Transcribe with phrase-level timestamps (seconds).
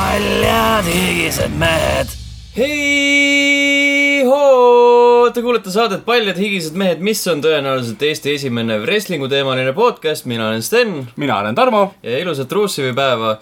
[0.00, 2.12] paljad higised mehed.
[2.56, 9.74] hei hoo, te kuulete saadet Paljad higised mehed, mis on tõenäoliselt Eesti esimene wrestling'u teemaline
[9.76, 11.82] podcast, mina olen Sten mina olen Tarmo.
[12.02, 13.34] ja ilusat Ruussivi päeva.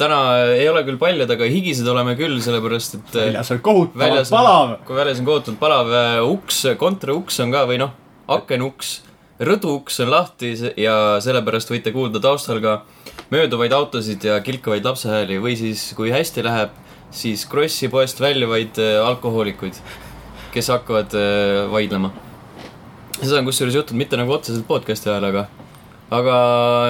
[0.00, 0.20] täna
[0.54, 4.76] ei ole küll paljad, aga higised oleme küll, sellepärast et väljas on kohutavalt väljas palav.
[4.88, 5.92] kui väljas on kohutavalt palav,
[6.30, 7.92] uks, kontrauks on ka või noh,
[8.38, 9.00] akenuks,
[9.44, 12.80] rõduuks on lahti ja sellepärast võite kuulda taustal ka
[13.30, 16.76] mööduvaid autosid ja kilkavaid lapsehääli või siis, kui hästi läheb,
[17.10, 19.78] siis Krossi poest väljuvaid äh, alkohoolikuid,
[20.54, 22.12] kes hakkavad äh, vaidlema.
[23.18, 25.46] seda on kusjuures juhtunud mitte nagu otseselt podcast'i ajal, aga,
[26.14, 26.38] aga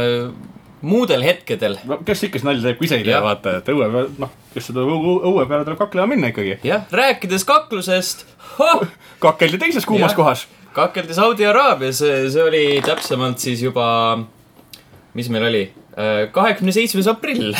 [0.04, 0.48] äh,
[0.82, 3.88] muudel hetkedel no kes ikka siis nalja teeb, kui ise ei tea, vaata, et õue
[3.94, 6.58] peal, noh, kes seda õue peale tuleb kaklema minna ikkagi.
[6.66, 8.26] jah, rääkides kaklusest,
[9.24, 10.20] kakeldi teises kuumas Jah.
[10.20, 10.46] kohas.
[10.76, 13.88] kakeldi Saudi Araabias, see oli täpsemalt siis juba,
[15.18, 15.64] mis meil oli,
[16.32, 17.54] kahekümne seitsmes aprill.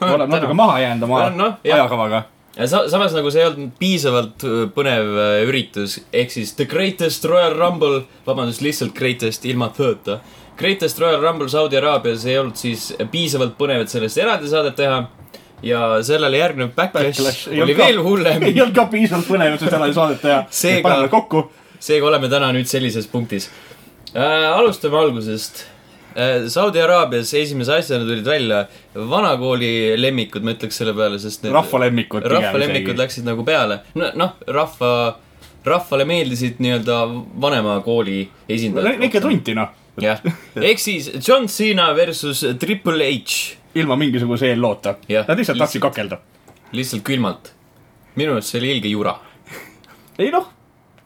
[0.00, 1.58] oleme natuke maha jäänud oma jah.
[1.76, 2.22] ajakavaga.
[2.56, 6.64] ja sa-, samas nagu see ei olnud piisavalt äh, põnev äh, üritus, ehk siis The
[6.68, 10.20] Greatest Royal Rumble, vabandust, lihtsalt Greatest ilma th-ta.
[10.58, 15.02] Greatest Royal Rumble Saudi Araabias ei olnud siis piisavalt põnev, et sellest eraldi saadet teha.
[15.62, 18.42] ja sellele järgnev Backlash, Backlash ei oli ka- veel hullem.
[18.48, 20.38] ei olnud ka piisavalt põnev, et seda saadet teha.
[20.62, 21.50] Seega- paneme kokku.
[21.82, 23.48] seega oleme täna nüüd sellises punktis
[24.14, 24.52] äh,.
[24.54, 25.71] alustame algusest äh,.
[26.52, 28.62] Saudi Araabias esimese asjana tulid välja
[28.94, 32.26] vanakooli lemmikud, ma ütleks selle peale, sest need rahvalemmikud.
[32.32, 32.98] rahvalemmikud.
[32.98, 33.80] läksid nagu peale.
[33.98, 34.92] no, noh, rahva,
[35.64, 36.98] rahvale meeldisid nii-öelda
[37.40, 39.00] vanema kooli esindajad.
[39.00, 40.20] väike tunti noh, jah,
[40.70, 44.96] ehk siis John Cena versus Triple H, ilma mingisuguse eelloota.
[45.08, 46.18] Jah, Nad lihtsalt tahtsid kakelda.
[46.72, 47.52] lihtsalt külmalt.
[48.16, 49.14] minu arust see oli ilge jura.
[50.18, 50.50] ei noh,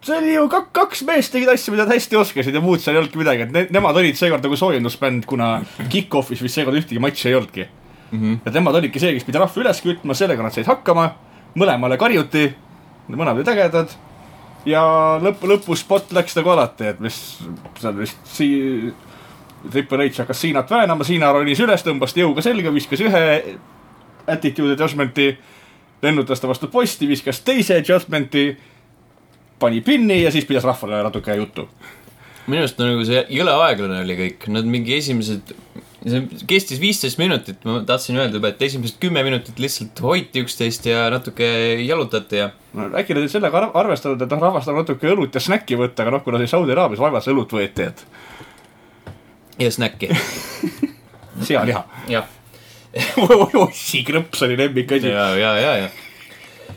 [0.07, 2.97] see oli ju kak-, kaks meest tegid asju, mida nad hästi oskasid ja muud seal
[2.97, 5.51] ei olnudki midagi, et ne-, nemad olid seekord nagu soojendusbänd, kuna
[5.93, 8.19] kick-off'is vist seekord ühtegi matši ei olnudki mm.
[8.21, 8.39] -hmm.
[8.47, 11.09] et nemad olidki see, kes pidi rahva üles kütma, sellega nad said hakkama,
[11.59, 12.49] mõlemale karjuti,
[13.09, 13.97] mõlemad olid ägedad
[14.67, 14.85] ja
[15.23, 17.19] lõpp, lõpus spot läks nagu alati, et mis
[17.81, 18.95] seal vist sii-,
[19.71, 23.23] Triple H hakkas Siinat väänama, Siina ronis üles, tõmbas ta jõuga selga, viskas ühe
[24.27, 25.33] attitude adjustment'i,
[26.03, 28.57] lennutas ta vastu posti, viskas teise adjustment'i
[29.59, 31.69] pani pinni ja siis pidas rahvale natuke juttu.
[32.47, 35.51] minu arust nagu see jõle aeglane oli kõik, nad mingi esimesed,
[36.07, 40.87] see kestis viisteist minutit, ma tahtsin öelda juba, et esimesed kümme minutit lihtsalt hoiti üksteist
[40.87, 41.49] ja natuke
[41.83, 45.35] jalutati ja no äkki nad olid sellega ar- arvestanud, et noh, rahvas tahab natuke õlut
[45.35, 48.07] ja snäkki võtta, aga noh, kuna siis Saudi Araabias vaevalt see õlut võeti, et
[49.67, 50.13] ja snäkki,
[51.51, 51.83] sealiha.
[52.13, 52.33] jah.
[53.67, 55.11] ossikrõps oli lemmikasi.
[55.11, 56.06] ja, ja, ja, ja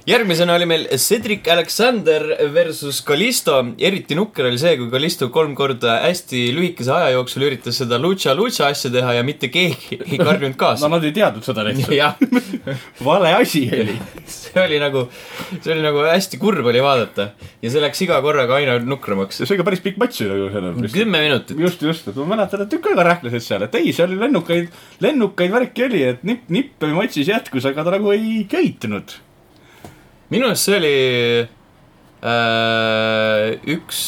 [0.10, 6.00] järgmisena oli meil Cedric Alexander versus Kalisto, eriti nukker oli see, kui Kalisto kolm korda
[6.04, 10.56] hästi lühikese aja jooksul üritas seda lucha lucha asja teha ja mitte keegi ei karjunud
[10.56, 10.90] no kaasa.
[10.92, 12.24] nad ei teadnud seda lihtsalt.
[13.10, 13.98] vale asi oli.
[14.26, 15.06] see oli nagu,
[15.60, 17.30] see oli nagu hästi kurb oli vaadata
[17.62, 19.42] ja see läks iga korraga aina nukramaks.
[19.44, 20.92] see oli ka päris pikk matš ju nagu sellel.
[20.96, 21.58] kümme minutit.
[21.60, 24.70] just, just, et ma mäletan, et tükk aega rähklesid seal, et ei, seal oli lennukaid,
[25.06, 29.20] lennukaid värki oli, et nipp, nippe matšis jätkus, aga ta nagu ei köitunud.
[30.34, 30.96] Minu arust see oli
[32.22, 34.02] äh, üks,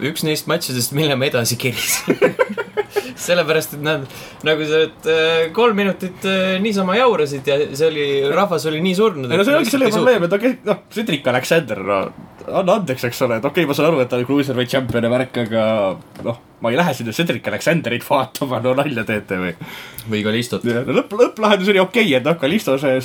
[0.00, 2.18] üks neist matšidest, mille ma edasi kerisin.
[3.24, 4.04] sellepärast, et nad
[4.44, 8.96] nagu see, et äh, kolm minutit äh, niisama jaurasid ja see oli, rahvas oli nii
[8.98, 9.30] surnud.
[9.30, 12.00] ei no see oligi sellega probleem, et okei, noh, Cedric Alexander, no
[12.44, 15.06] anna andeks, eks ole, et okei okay,, ma saan aru, et ta on Cruiserweight champion
[15.06, 15.64] ja värk, aga
[16.26, 19.54] noh, ma ei lähe sinna Cedric Alexanderit vaatama, no nalja teete või?
[20.10, 20.66] või Kalistot.
[20.66, 22.98] lõpp, lõpplahendus oli okei okay,, et noh, Kalisto see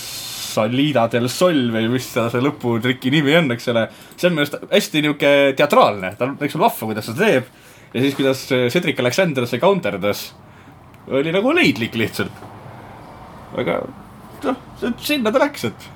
[0.49, 4.45] Salida del Sol või mis ta see lõputriki nimi on, eks ole, see on minu
[4.45, 7.53] arust hästi niisugune teatraalne, ta on, eks ole vahva, kuidas ta teeb
[7.93, 8.43] ja siis, kuidas
[8.73, 10.27] Cedric Alexander see counterdas,
[11.09, 12.43] oli nagu leidlik lihtsalt.
[13.57, 13.79] aga
[14.45, 14.59] noh,
[15.01, 15.89] sinna ta läks, et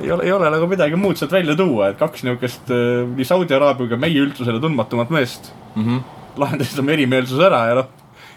[0.00, 3.26] ei ole, ei ole nagu midagi muud sealt välja tuua, et kaks niisugust äh, nii
[3.28, 6.00] Saudi Araabia kui meie üldsusele tundmatumat meest Mm -hmm.
[6.36, 7.86] lahendasid oma erimeelsuse ära ja noh,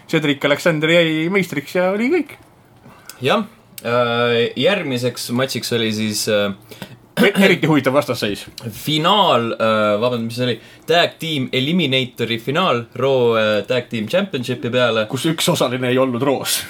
[0.08, 2.36] Cedric Alexander jäi meistriks ja oli kõik.
[3.20, 3.44] jah,
[4.56, 6.54] järgmiseks matšiks oli siis äh,
[7.36, 8.46] eriti huvitav vastasseis.
[8.72, 9.50] finaal,
[10.00, 10.58] vabandust, mis see oli,
[10.88, 15.06] Tag Team Eliminatori finaal Raw äh, Tag Team Championshipi peale.
[15.10, 16.62] kus üks osaline ei olnud roos.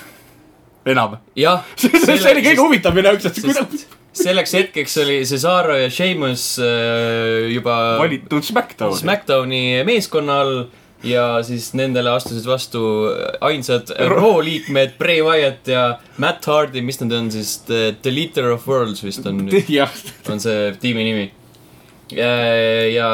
[0.87, 1.19] enam.
[1.39, 1.63] jah.
[1.79, 7.51] see oli kõige huvitavam minu jaoks, et kuidas selleks hetkeks oli Cesaro ja Sheamus äh,
[7.55, 9.01] juba valitud SmackDowni.
[9.01, 10.65] SmackDowni meeskonna all
[11.05, 12.83] ja siis nendele astusid vastu
[13.45, 15.85] ainsad Raw liikmed Bray Wyatt ja
[16.23, 19.45] Matt Hardy, mis nad on siis, The Leader of Worlds vist on,
[20.33, 21.25] on see tiimi nimi.
[22.95, 23.09] ja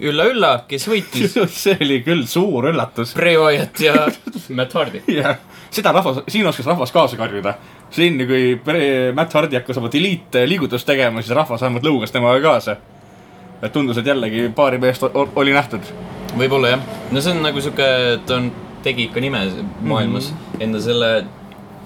[0.00, 1.36] ülla-ülla, kes võitis?
[1.62, 3.14] see oli küll suur üllatus.
[3.18, 4.06] Bray Wyatt ja
[4.56, 5.02] Matt Hardy.
[5.20, 5.38] jah,
[5.70, 7.56] seda rahvas, siin oskas rahvas kaasa karjuda.
[7.90, 8.54] siin, kui
[9.14, 12.76] Matt Hardy hakkas oma delete liigutust tegema, siis rahvas vähemalt lõugas temaga kaasa.
[13.72, 15.92] tundus, et jällegi paari meest oli nähtud.
[16.38, 17.86] Võib-olla jah, no see on nagu sihuke,
[18.26, 18.50] ta on,
[18.84, 19.42] tegi ikka nime
[19.84, 20.64] maailmas mm -hmm.
[20.64, 21.10] enda selle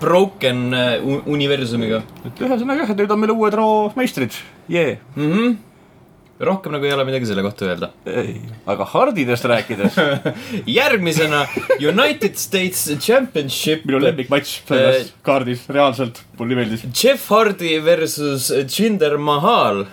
[0.01, 4.35] broken äh, universumiga et ühesõnaga jah, nüüd on meil uued Raw meistrid,
[4.69, 4.99] jee.
[5.17, 5.33] mm.
[5.33, 5.57] -hmm.
[6.41, 7.91] rohkem nagu ei ole midagi selle kohta öelda.
[8.67, 9.97] aga Hardidest rääkides,
[10.79, 11.47] järgmisena
[11.81, 13.85] United States Championship.
[13.85, 16.87] minu lemmikmatš selles kaardis, reaalselt, mulle meeldis.
[17.03, 19.87] Jeff Hardy versus Jinder Mahal.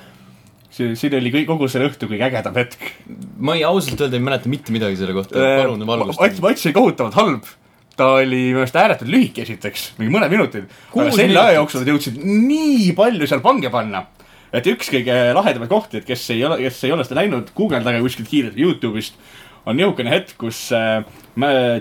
[0.75, 2.91] siin, siin oli kõik, kogu selle õhtu kõige ägedam hetk.
[3.37, 6.45] ma ei, ausalt öelda ei mäleta mitte midagi selle kohta, palun matš, valgusta.
[6.45, 7.51] matš oli kohutavalt halb.
[7.99, 10.71] ta oli minu arust ääretult lühike esiteks, mingi mõned minutid.
[10.95, 14.05] aga selle aja jooksul nad jõudsid nii palju seal pange panna.
[14.51, 18.03] et üks kõige lahedamaid kohti, et kes ei ole, kes ei ole seda näinud, guugeldage
[18.03, 19.19] kuskilt kiirelt Youtube'ist.
[19.65, 21.03] on nihukene hetk, kus äh,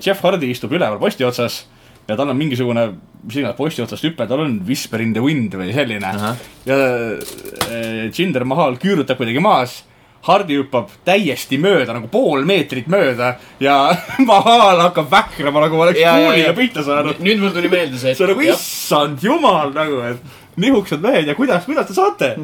[0.02, 1.64] Jeff Hardy istub üleval posti otsas
[2.10, 2.86] ja tal on mingisugune,
[3.26, 6.42] mis iganes posti otsast hüpe, tal on Whisper in the wind või selline Ahah..
[6.66, 9.84] ja äh, Jinder Mahal küürutab kuidagi maas.
[10.20, 13.76] Hardi hüppab täiesti mööda, nagu pool meetrit mööda ja
[14.30, 17.22] Mahal hakkab vähkrama, nagu oleks kuuliga pihta saanud.
[17.24, 18.12] nüüd mul tuli meelde see.
[18.12, 22.34] see on nagu issand jumal nagu, et nihukesed mehed ja kuidas, kuidas te saate?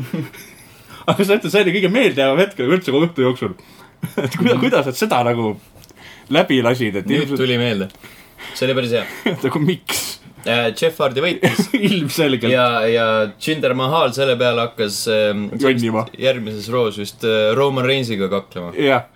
[1.10, 3.56] aga sa ütled, see oli kõige meeldejäävam hetk nagu üldse kogu õhtu jooksul.
[4.24, 5.52] et kuidas, kuidas nad seda nagu
[6.32, 7.90] läbi lasid, et nüüd ilmselt tuli meelde.
[8.54, 9.06] See oli päris hea.
[9.44, 10.06] nagu miks?
[10.46, 12.52] Jeff Hardy võitis ilmselgelt.
[12.52, 13.06] ja, ja
[13.43, 16.06] Jinder Mahal selle peale hakkas ähm, Jonnima.
[16.20, 18.70] järgmises roos vist äh, Roman Reins'iga kaklema.
[18.78, 19.08] jah,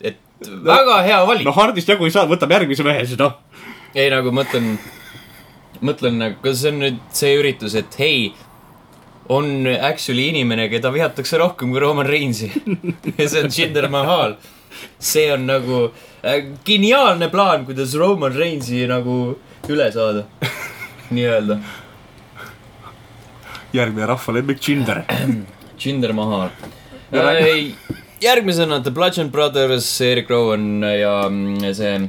[0.00, 3.36] et väga hea valik no Hardist jagu ei saa, võtab järgmise mehe siis noh.
[3.94, 4.76] ei nagu mõtlen,
[5.84, 8.32] mõtlen nagu, kas see on nüüd see üritus, et hei,
[9.28, 12.48] on actually inimene, keda vihatakse rohkem kui Roman Reinsi
[13.18, 14.38] ja see on Jinder Mahal.
[14.98, 16.04] see on nagu äh,
[16.66, 19.36] geniaalne plaan, kuidas Roman Reinsi nagu
[19.70, 20.24] üle saada,
[21.14, 21.60] nii-öelda.
[23.76, 25.02] järgmine rahva lemmik Jinder.
[25.82, 26.12] Jinder
[27.12, 27.96] räägi- äh,.
[28.20, 32.08] järgmisena The Bludgeon Brothers, Erik Rowan ja mm, see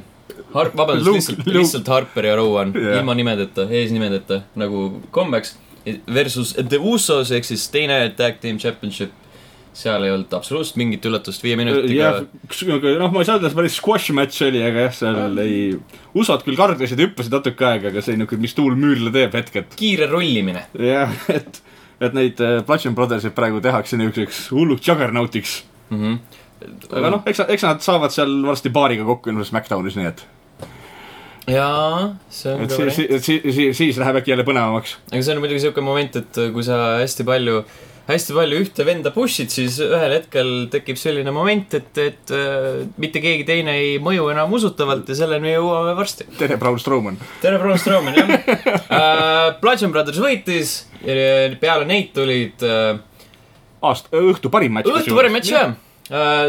[0.52, 2.98] Har-, vabandust, lihtsalt, lihtsalt Harper ja Rowan yeah.
[2.98, 5.56] ilma nimedeta, eesnimedeta nagu kombeks.
[6.14, 9.12] Versus The Usos ehk siis teine tag team championship.
[9.78, 13.58] Seal ei olnud absoluutselt mingit üllatust viie minutiga jah, noh, ma ei saa öelda, see
[13.60, 15.60] päris squash match oli, aga jah, seal ei,
[16.18, 19.76] USA-d küll kardisid hüppasid natuke aega, aga see niuke, mis tuul müürile teeb hetk, et
[19.78, 20.64] kiire rollimine.
[20.82, 21.60] jah, et,
[22.02, 25.60] et neid äh, Bludgeon Brothersid praegu tehakse niisuguseks hulluks juggernautiks.
[25.92, 26.18] Mm -hmm.
[26.98, 30.24] aga noh, eks, eks nad saavad seal varsti paariga kokku ilmselt SmackDownis, nii et,
[31.54, 33.24] jaa, see on et ka siis, variant.
[33.24, 34.98] siis, siis, siis läheb äkki jälle põnevamaks.
[35.12, 37.62] aga see on muidugi siuke moment, et kui sa hästi palju,
[38.08, 43.20] hästi palju ühte venda push'id, siis ühel hetkel tekib selline moment, et, et äh, mitte
[43.24, 46.28] keegi teine ei mõju enam usutavalt ja selleni jõuame varsti.
[46.38, 47.18] tere, Braun Strowman.
[47.42, 49.58] tere, Braun Strowman, jah uh.
[49.60, 50.78] Bludgeon Brothers võitis,
[51.60, 52.96] peale neid tulid uh,
[53.84, 54.94] aasta, õhtu parim matš.
[55.02, 55.76] õhtu parim matš jah uh,.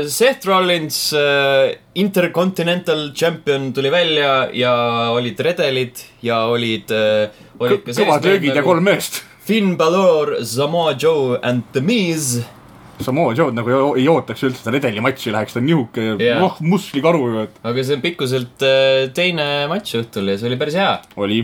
[0.07, 1.67] Seth Rollins uh,,
[1.99, 4.71] Intercontinental Champion tuli välja ja
[5.11, 9.25] olid redelid ja olid uh,, olid ka kõvad löögid ja kolm meest.
[9.49, 12.43] Finn Balor, Samoa Joe and The Miz.
[13.01, 16.43] Samoa Joe'd nagu ei, ootaks üldse seda redeli matši läheks, ta on nihuke Jah.
[16.45, 20.59] oh, muslikaru ju, et aga see on pikkuselt uh, teine matš õhtul ja see oli
[20.61, 20.91] päris hea.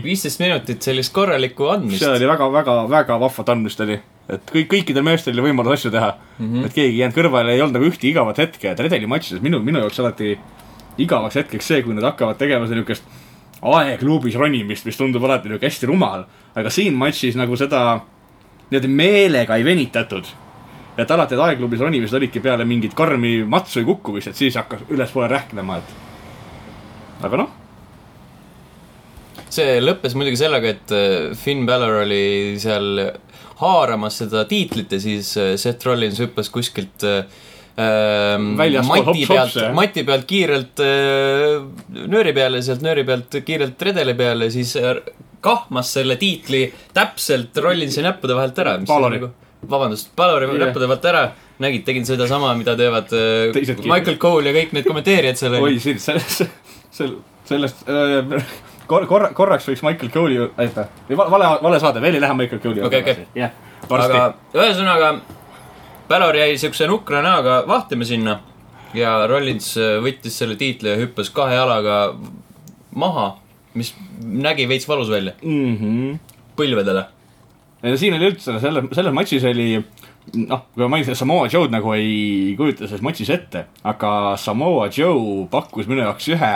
[0.04, 2.14] viisteist minutit sellist korralikku andmist seal.
[2.14, 3.98] oli väga, väga, väga vahvat andmist oli.
[4.36, 6.46] et kõik, kõikidel meestel oli võimalus asju teha mm.
[6.46, 6.70] -hmm.
[6.70, 9.58] et keegi ei jäänud kõrvale, ei olnud nagu ühte igavat hetke, et redeli matšides minu,
[9.66, 10.36] minu jaoks alati
[11.02, 13.16] igavaks hetkeks see, kui nad hakkavad tegema niisugust
[13.66, 16.24] aegluubis ronimist, mis tundub alati niisugune hästi rumal.
[16.54, 18.00] aga siin matšis nagu seda
[18.70, 20.24] niimoodi meelega ei venitatud.
[20.96, 24.86] et alati need aegluubis ronimised olidki peale mingit karmi matsu või kukkumist, et siis hakkas
[24.88, 27.50] ülespoole rähklema, et aga noh,
[29.52, 33.02] see lõppes muidugi sellega, et äh, Finn Balor oli seal
[33.60, 37.24] haaramas seda tiitlit ja siis äh, Seth Rollins hüppas kuskilt äh,
[37.76, 41.64] mati hops-hops, pealt mati pealt kiirelt äh,
[42.08, 44.94] nööri peale, sealt nööri pealt kiirelt redeli peale, siis äh,
[45.44, 46.64] kahmas selle tiitli
[46.96, 48.78] täpselt Rollinsi näppude vahelt ära.
[48.86, 49.20] Balori.
[49.70, 50.66] vabandust, Balori Jah.
[50.66, 51.22] näppude vahelt ära,
[51.62, 53.88] nägid, tegin sedasama, mida teevad äh, Teisedki.
[53.90, 55.58] Michael Cole ja kõik need kommenteerijad seal.
[55.60, 56.46] oi, siin, sellest,
[56.96, 57.18] sel-,
[57.48, 58.50] sellest äh,
[58.90, 62.84] kor-, korra, korraks võiks Michael Cole'i, oota, vale, vale saade, veel ei lähe Michael Cole'i
[62.86, 63.48] Okei, okei.
[63.90, 65.12] varsti aga ühesõnaga,
[66.08, 68.38] Balor jäi siukse nukra näoga vahtima sinna
[68.94, 72.14] ja Rollins äh, võttis selle tiitli ja hüppas kahe jalaga
[72.96, 73.36] maha,
[73.74, 75.76] mis nägi veits valus välja, mm.
[75.76, 76.18] -hmm.
[76.56, 77.06] põlvedele.
[77.82, 79.82] ja siin oli üldse selle, selles matšis oli
[80.34, 84.10] noh, kui ma mainisin, Samoa Joe'd nagu ei kujuta selles matšis ette, aga
[84.40, 86.52] Samoa Joe pakkus minu jaoks ühe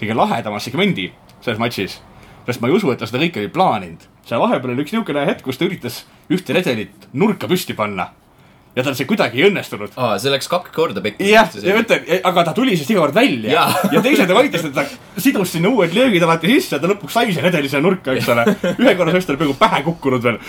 [0.00, 2.00] kõige lahedama segmendi selles matšis.
[2.46, 4.06] sest ma ei usu, et ta seda kõike oli plaaninud.
[4.26, 8.10] seal vahepeal oli üks niisugune hetk, kus ta üritas ühte redelit nurka püsti panna.
[8.76, 9.94] Ja tal see kuidagi ei õnnestunud.
[9.96, 11.30] aa, see läks kaks korda pekki.
[11.30, 14.74] jah, ja ma ütlen, aga ta tuli siis iga kord välja ja, ja teised et
[14.76, 14.84] ta
[15.22, 18.28] sidus sinna uued löögid alati sisse ja ta lõpuks sai see redeli sinna nurka, eks
[18.34, 18.44] ole.
[18.74, 20.40] ühe korra sellest oli peaaegu pähe kukkunud veel.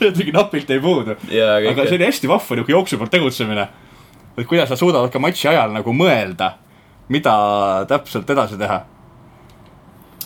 [0.18, 1.14] tegi napilt ei puudu.
[1.14, 3.68] Aga see oli hästi vahva niisugune jooksu pealt tegutsemine.
[4.36, 6.54] et kuidas nad suudavad ka matši ajal nagu mõelda,
[7.12, 7.36] mida
[7.90, 8.82] täpselt edasi teha.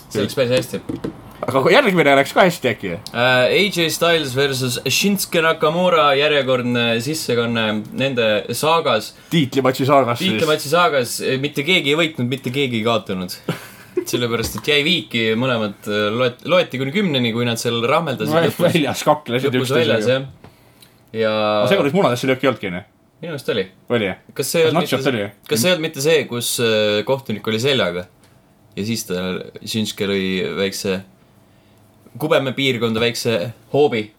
[0.09, 2.95] see läks päris hästi aga järgmine läks ka hästi äkki?
[2.95, 3.45] uh,.
[3.45, 9.13] AJ Styles versus Shinsuke Nakamura, järjekordne sissekanne nende saagas.
[9.33, 13.37] tiitlimatši saagas tiitlimatši saagas mitte keegi ei võitnud, mitte keegi ei kaotanud.
[14.09, 19.05] sellepärast, et jäi viiki, mõlemad äh, loet-, loeti kuni kümneni, kui nad seal rahmeldasid väljas
[19.07, 20.27] kaklesid jah.
[21.15, 21.31] ja
[21.69, 22.83] seekord vist munadesse lööki ei olnudki, onju?
[23.23, 23.63] minu arust oli.
[23.95, 24.19] oli jah?
[24.35, 27.61] kas see ei olnud mitte, kas see ei olnud mitte see, kus äh, kohtunik oli
[27.63, 28.05] seljaga
[28.75, 29.23] ja siis ta,
[29.63, 30.25] Shinsuke lõi
[30.59, 30.99] väikse,
[32.17, 33.39] kubeme piirkonda väikse
[33.73, 34.11] hoobi.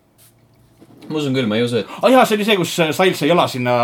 [1.09, 3.29] ma usun küll, ma ei usu, et aa jaa, see oli see, kus Styles sai
[3.31, 3.77] jala sinna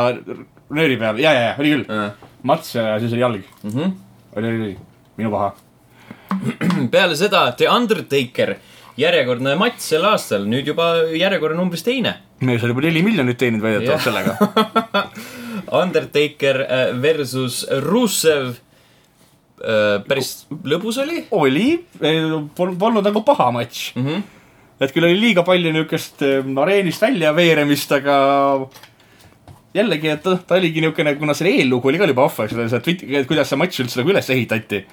[0.73, 1.85] nööri peale, ja, ja, ja oli küll.
[1.93, 3.45] äh, mats ja siis oli jalg.
[3.63, 3.71] mm.
[3.71, 3.93] -hmm.
[4.37, 4.77] oli, oli, oli,
[5.17, 5.53] minu paha.
[6.95, 8.57] peale seda The Undertaker,
[8.97, 12.17] järjekordne matš sel aastal, nüüd juba järjekorranumbris teine.
[12.41, 14.37] mees oli juba neli miljonit teeninud väidetavalt sellega.
[15.83, 18.57] Undertaker äh, versus Rusev.
[20.09, 20.31] Päris
[20.67, 21.67] lõbus oli oli,
[22.57, 23.93] polnud, nagu paha matš.
[23.95, 24.07] mm.
[24.07, 24.23] -hmm.
[24.81, 28.17] et küll oli liiga palju niisugust äh, areenist välja veeremist, aga
[29.75, 32.69] jällegi, et ta, ta oligi niisugune, kuna selle eellugu oli ka juba vahva, eks ole,
[32.71, 34.85] see tweet, kuidas see matš üldse nagu üles ehitati.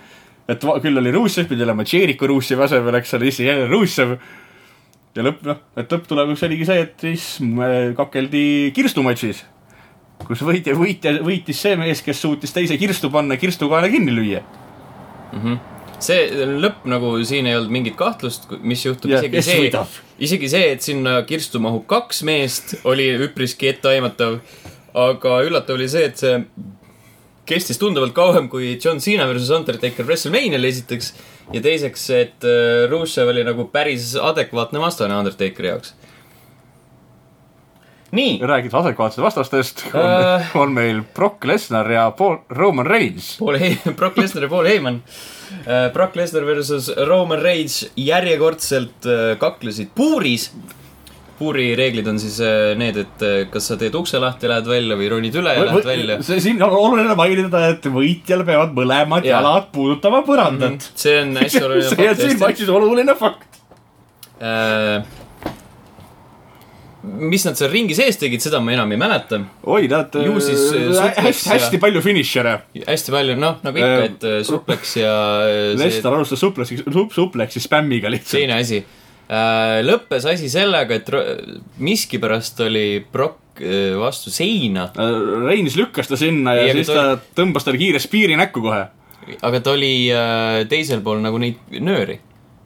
[0.50, 4.16] et küll oli Russev, pidi olema Jericho Russevi asemel, eks ole, siis jälle Russev.
[5.16, 9.44] ja lõpp, noh, et lõpptulemus oligi see, et siis äh, kakeldi kirstumatšis.
[10.28, 14.44] kus võitja, võitja, võitis see mees, kes suutis teise kirstu panna, kirstukaela kinni lüüa.
[16.00, 19.72] See lõpp nagu siin ei olnud mingit kahtlust, mis juhtub Jah, isegi see
[20.20, 24.40] isegi see, et sinna kirstu mahub kaks meest, oli üpriski etteaimatav.
[25.00, 26.40] aga üllatav oli see, et see
[27.50, 31.14] kestis tunduvalt kauem kui John Cena versus Undertaker WrestleManial esiteks.
[31.54, 35.96] ja teiseks, et äh, Rusev oli nagu päris adekvaatne vastane Undertakeri jaoks.
[38.12, 40.56] nii, räägid adekvaatsest vastastest on, Äh.
[40.58, 43.36] on meil Brock Lesnar ja Paul Roman Reigns.
[43.40, 45.02] Paul Hey-, Brock Lesnar ja Paul Heyman.
[45.94, 50.52] Brock Lesnar versus Roman Reigns järjekordselt äh, kaklesid puuris.
[51.40, 54.66] puuri reeglid on siis äh, need, et äh, kas sa teed ukse lahti ja lähed
[54.68, 56.18] välja või ronid üle ja lähed välja.
[56.28, 59.38] see siin on oluline mainida, et võitjal peavad mõlemad Jaa.
[59.40, 60.84] jalad puudutama põrandat.
[61.00, 62.44] see on hästi oluline see on siin fakt.
[62.50, 63.62] matšis oluline fakt.
[67.20, 69.42] Mis nad seal ringi sees tegid, seda ma enam ei mäleta.
[69.64, 72.56] oi, nad Ju siis, äh, hästi, hästi palju finišere.
[72.88, 75.14] hästi palju, noh, nagu ikka, Äh, et äh, supleks ja
[75.48, 76.80] äh, Lesnar alustas supleksi,
[77.16, 78.40] supleksi spämmiga lihtsalt.
[78.40, 78.84] teine asi.
[79.86, 81.10] lõppes asi sellega, et
[81.78, 84.90] miskipärast oli Brock äh, vastu seina,
[85.46, 88.88] Reins lükkas ta sinna ja, ja siis ta ta tõmbas talle kiire spiiri näkku kohe.
[89.42, 92.20] aga ta oli äh, teisel pool nagu neid nööri.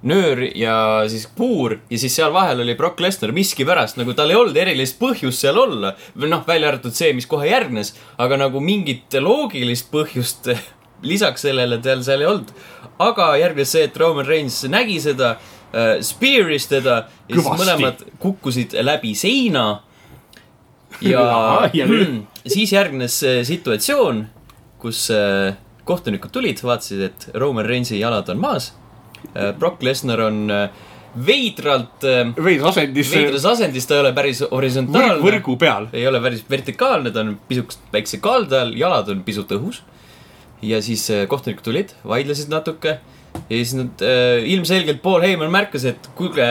[0.04, 0.76] Nöör ja
[1.08, 5.00] siis puur ja siis seal vahel oli Brock Lesnar miskipärast nagu tal ei olnud erilist
[5.00, 5.94] põhjust seal olla.
[6.18, 10.52] või noh, välja arvatud see, mis kohe järgnes, aga nagu mingit loogilist põhjust
[11.12, 12.52] lisaks sellele tal seal ei olnud.
[13.00, 17.64] aga järgnes see, et Roman Reigns nägi seda äh,, spear'is teda ja siis Kõvasti.
[17.64, 19.82] mõlemad kukkusid läbi seina.
[21.02, 21.26] ja
[21.80, 22.24] ja nüüd?
[22.44, 24.26] siis järgnes äh, situatsioon,
[24.84, 25.56] kus äh,
[25.88, 28.74] kohtunikud tulid, vaatasid, et Roman Reigns'i jalad on maas.
[29.60, 30.68] Brock Lesnar on äh,
[31.14, 32.06] veidralt,
[32.42, 35.22] veits asendis veidras asendis, ta ei ole päris horisontaalne.
[35.22, 35.88] võrgu peal.
[35.94, 39.84] ei ole päris vertikaalne, ta on pisut väikse kalda all, jalad on pisut õhus.
[40.62, 42.98] ja siis kohtunikud tulid, vaidlesid natuke
[43.50, 46.48] ja siis nad äh,, ilmselgelt Paul Heyman märkas, et kuulge,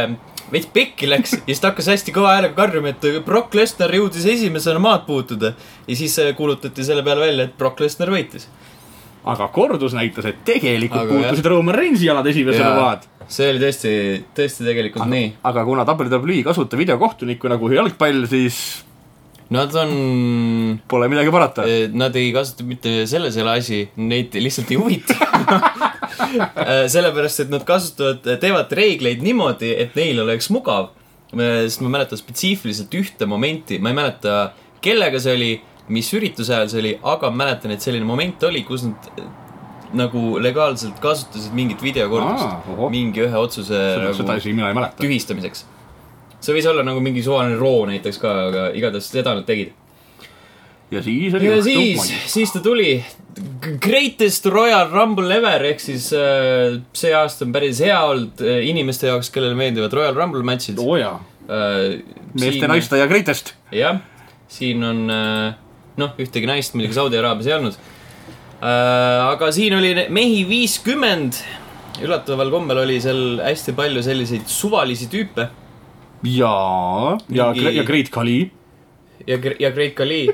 [0.52, 4.26] veits pekki läks ja siis ta hakkas hästi kõva häälega karjuma, et Brock Lesnar jõudis
[4.29, 5.55] esimesena maad puutuda.
[5.87, 8.49] ja siis kuulutati selle peale välja, et Brock Lesnar võitis.
[9.25, 13.05] Aga kordus näitas, et tegelikult Aga puutusid Roman Reigns'i jalad esimesena maad.
[13.31, 13.93] see oli tõesti,
[14.37, 15.29] tõesti tegelikult nii.
[15.50, 18.62] aga kuna WWE ei kasuta videokohtunikku nagu jalgpall, siis
[19.52, 19.91] Nad on
[20.88, 21.64] pole midagi parata.
[21.69, 25.17] Eh, Nad ei kasuta mitte selles ei ole asi, neid lihtsalt ei huvita.
[26.95, 30.93] sellepärast, et nad kasutavad, teevad reegleid niimoodi, et neil oleks mugav.
[31.33, 34.52] sest ma mäletan spetsiifiliselt ühte momenti, ma ei mäleta,
[34.85, 35.52] kellega see oli,
[35.92, 39.28] mis ürituse ajal see oli, aga mäletan, et selline moment oli, kus nad eh,
[39.96, 42.90] nagu legaalselt kasutasid mingit videokorpust Aa, ohoh.
[42.92, 44.99] mingi ühe otsuse seda, seda nagu isegi mina ei mäleta.
[45.02, 45.64] tühistamiseks.
[46.42, 49.75] see võis olla nagu mingi suvaline roo näiteks ka, aga igatahes seda nad tegid.
[50.92, 52.94] ja siis oli ja siis siis ta tuli.
[53.80, 59.08] Greatest Royal Rumble ever ehk siis äh, see aasta on päris hea olnud äh, inimeste
[59.08, 61.14] jaoks, kellele meeldivad Royal Rumble matšid oo jaa,
[61.49, 62.00] äh,.
[62.37, 63.54] meeste, naiste ja greatest.
[63.72, 64.02] jah,
[64.52, 65.62] siin on äh,
[66.00, 67.80] noh, ühtegi naist muidugi Saudi Araabias ei olnud
[68.62, 69.32] äh,.
[69.32, 71.42] aga siin oli mehi viiskümmend.
[72.02, 75.50] üllataval kombel oli seal hästi palju selliseid suvalisi tüüpe
[76.22, 78.50] jaa, ja Mingi-, ja Great Khali.
[79.26, 80.26] ja, ja Great Khali,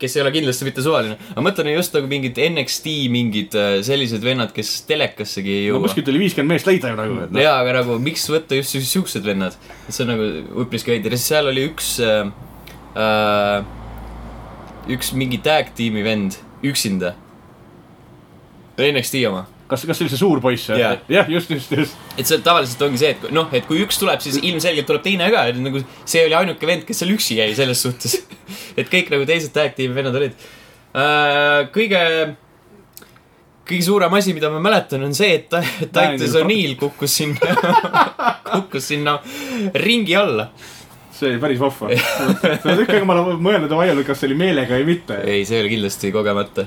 [0.00, 1.18] kes ei ole kindlasti mitte suvaline.
[1.34, 5.86] aga mõtlen just nagu mingid NXT mingid äh, sellised vennad, kes telekassegi ei no jõua.
[5.88, 7.42] kuskilt oli viiskümmend meest leida ju nagu, noh.
[7.42, 10.30] jaa, aga nagu miks võtta just siuksed vennad, et see on nagu
[10.64, 12.30] üpriski ja siis seal oli üks äh,,
[12.94, 13.58] äh,
[14.92, 17.14] üks mingi tag tiimi vend üksinda.
[18.76, 20.68] NXT oma, kas, kas see oli see suur poiss?
[20.68, 20.96] Jaa.
[21.08, 21.96] jah, just, just, just.
[22.20, 25.04] et see tavaliselt ongi see, et kui- noh, et kui üks tuleb, siis ilmselgelt tuleb
[25.06, 28.18] teine ka, et nagu see oli ainuke vend, kes seal üksi jäi selles suhtes.
[28.78, 30.36] et kõik nagu teised tag tiimi vennad olid
[30.92, 31.64] äh,.
[31.72, 32.02] kõige,
[33.66, 35.48] kõige suurem asi, mida ma mäletan, on see, et
[35.88, 37.56] Titus O'Neill kukkus sinna,
[38.52, 39.16] kukkus sinna
[39.82, 40.50] ringi alla.
[41.16, 41.88] See oli päris vahva.
[42.66, 45.18] tükk aega ma olen mõelnud ja vaielnud, kas see oli meelega või mitte.
[45.24, 46.66] ei, see oli kindlasti kogemata.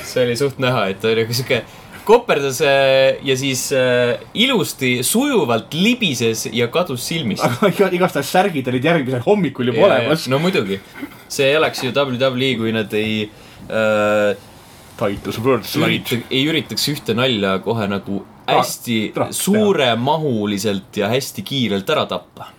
[0.00, 1.62] see oli suht näha, et ta oli nagu sihuke
[2.10, 7.44] koperdas äh, ja siis äh, ilusti, sujuvalt libises ja kadus silmist.
[7.44, 10.26] aga iga- igastahes särgid olid järgmisel hommikul juba olemas.
[10.32, 10.80] no muidugi,
[11.28, 13.26] see ei oleks ju WWE, kui nad ei
[13.68, 14.32] äh,
[15.00, 16.22] Titus World Slide.
[16.30, 19.28] ei üritaks ühte nalja kohe nagu hästi teha.
[19.36, 22.50] suuremahuliselt ja hästi kiirelt ära tappa.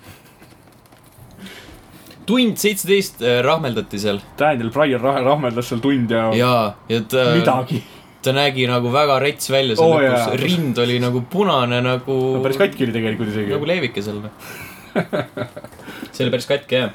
[2.28, 7.02] Tund seitseteist äh, rahmeldati seal Daniel Bryan rah- rahmeldas seal tund ja, ja ja, ja
[7.10, 7.82] ta, midagi.
[8.22, 12.18] ta nägi nagu väga rets välja seal oh, lõpus jaa., rind oli nagu punane nagu
[12.38, 13.70] no päris katki oli tegelikult isegi nagu.
[13.70, 14.52] leevike seal noh.
[16.12, 16.94] see oli päris katki jah.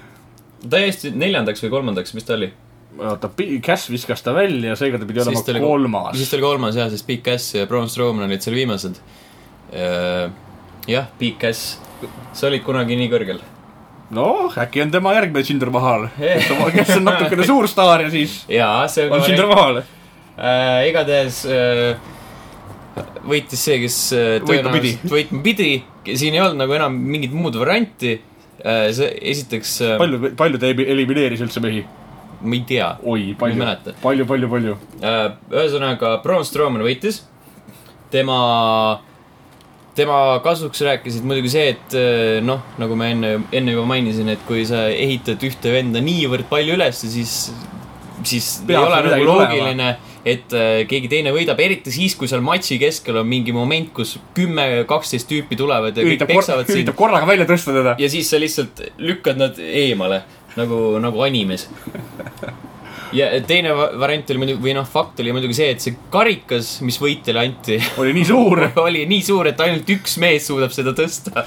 [0.63, 2.53] täiesti neljandaks või kolmandaks, mis ta oli?
[2.97, 3.31] oota,
[3.65, 6.31] Cass viskas ta välja, seega ta pidi olema ta oli kolmas siis.
[6.31, 9.03] ta oli kolmas jah, sest Big Cass ja Braun Strowman olid seal viimased.
[10.89, 11.77] jah, Big Cass,
[12.33, 13.43] sa olid kunagi nii kõrgel.
[14.15, 18.87] noh, äkki on tema järgmine Jinder Mahal, kes on natukene suur staar ja siis jaa,
[18.91, 19.83] see on Jinder Mahal.
[20.37, 20.87] äh,.
[20.91, 21.99] igatahes äh,
[23.27, 25.71] võitis see, kes äh, tõenäoliselt võitma pidi.
[26.15, 28.89] siin ei olnud nagu enam mingit muud varianti äh,.
[28.97, 31.83] see esiteks äh,, palju, palju ta elimineeris üldse mehi?
[32.47, 33.67] ma ei tea oi, palju
[34.03, 34.79] palju, palju, palju.
[35.03, 35.27] äh,.
[35.51, 37.25] ühesõnaga, Braun Strowman võitis.
[38.11, 38.39] tema,
[39.97, 44.43] tema kasuks rääkisid muidugi see, et äh, noh, nagu ma enne, enne juba mainisin, et
[44.49, 47.37] kui sa ehitad ühte venda niivõrd palju üles, siis,
[48.23, 49.91] siis Peab ei ole nagu loogiline,
[50.27, 54.17] et äh, keegi teine võidab, eriti siis, kui seal matši keskel on mingi moment, kus
[54.37, 57.97] kümme, kaksteist tüüpi tulevad ja kõik üritab, kor peksavad sind üritab korraga välja tõsta teda.
[58.03, 60.25] ja siis sa lihtsalt lükkad nad eemale
[60.57, 61.69] nagu, nagu animes.
[63.15, 66.77] ja teine va- variant oli muidugi, või noh, fakt oli muidugi see, et see karikas,
[66.87, 68.65] mis võitjale anti, oli nii suur.
[68.87, 71.45] oli nii suur, et ainult üks mees suudab seda tõsta.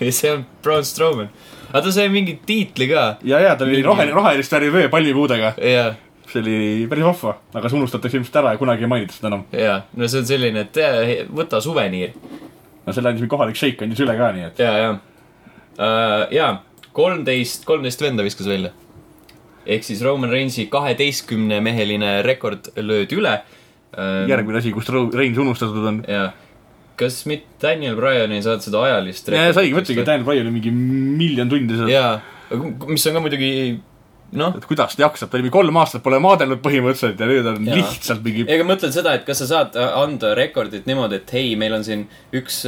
[0.00, 1.30] ja see on Braun Strowman.
[1.70, 3.06] aga ta sai mingi tiitli ka.
[3.26, 5.54] ja, ja ta oli roheline, rohelist värvi vöö palmipuudega.
[5.62, 5.88] ja,
[6.30, 6.58] see oli
[6.90, 9.48] päris vahva, aga see unustatakse ilmselt ära ja kunagi ei mainita seda enam.
[9.54, 12.14] ja, no see on selline, et võta suveniir.
[12.84, 14.62] no selle andis mingi kohalik šeik andis üle ka, nii et.
[14.62, 16.54] ja, ja uh,, ja
[16.94, 18.70] kolmteist, kolmteist venda viskas välja.
[19.66, 24.24] Ehk siis Roman Reinsi kaheteistkümne meheline rekord löödi üle uh,.
[24.30, 26.02] järgmine asi, kust Reins unustatud on.
[26.08, 26.28] ja,
[27.00, 30.46] kas mitte Daniel Bryan ei saanud seda ajalist ja, ja saigi, mõtlesingi, et Daniel Bryan
[30.46, 31.90] oli mingi miljon tundi seal.
[31.92, 32.14] jaa,
[32.90, 33.50] mis on ka muidugi
[34.38, 37.68] noh, et kuidas ta jaksab, ta oli kolm aastat pole maadelnud põhimõtteliselt ja nüüd on
[37.68, 37.78] Jaa.
[37.78, 41.54] lihtsalt mingi ega mõtled seda, et kas sa saad äh, anda rekordit niimoodi, et hei,
[41.60, 42.62] meil on siin üks,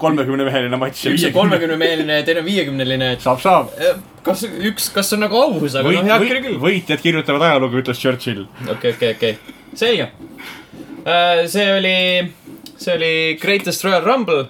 [0.00, 1.06] kolmekümne meheline matš.
[1.12, 3.74] üks kolmekümnemeheline ja teine viiekümneline, saab, saab.
[3.80, 6.60] äh, kas üks, kas on nagu aus, aga noh, heakene võit, küll.
[6.66, 8.46] võitjad kirjutavad ajalugu, ütles Churchill.
[8.68, 10.10] okei, okei, okei, selge.
[11.50, 11.98] see oli,
[12.76, 14.48] see oli Greatest Royal Rumble.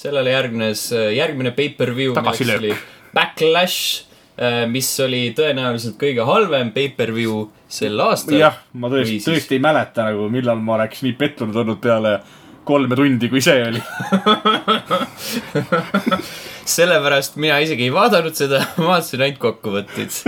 [0.00, 2.72] sellele järgnes äh, järgmine pay-per-view, milleks oli
[3.14, 4.09] Backlash,
[4.72, 8.38] mis oli tõenäoliselt kõige halvem pay-per-view sel aastal.
[8.40, 12.14] jah, ma tõesti siis- tõesti ei mäleta nagu, millal ma oleks nii pettunud olnud peale
[12.64, 13.82] kolme tundi, kui see oli.
[16.70, 20.18] sellepärast mina isegi ei vaadanud seda, ma vaatasin ainult kokkuvõtteid.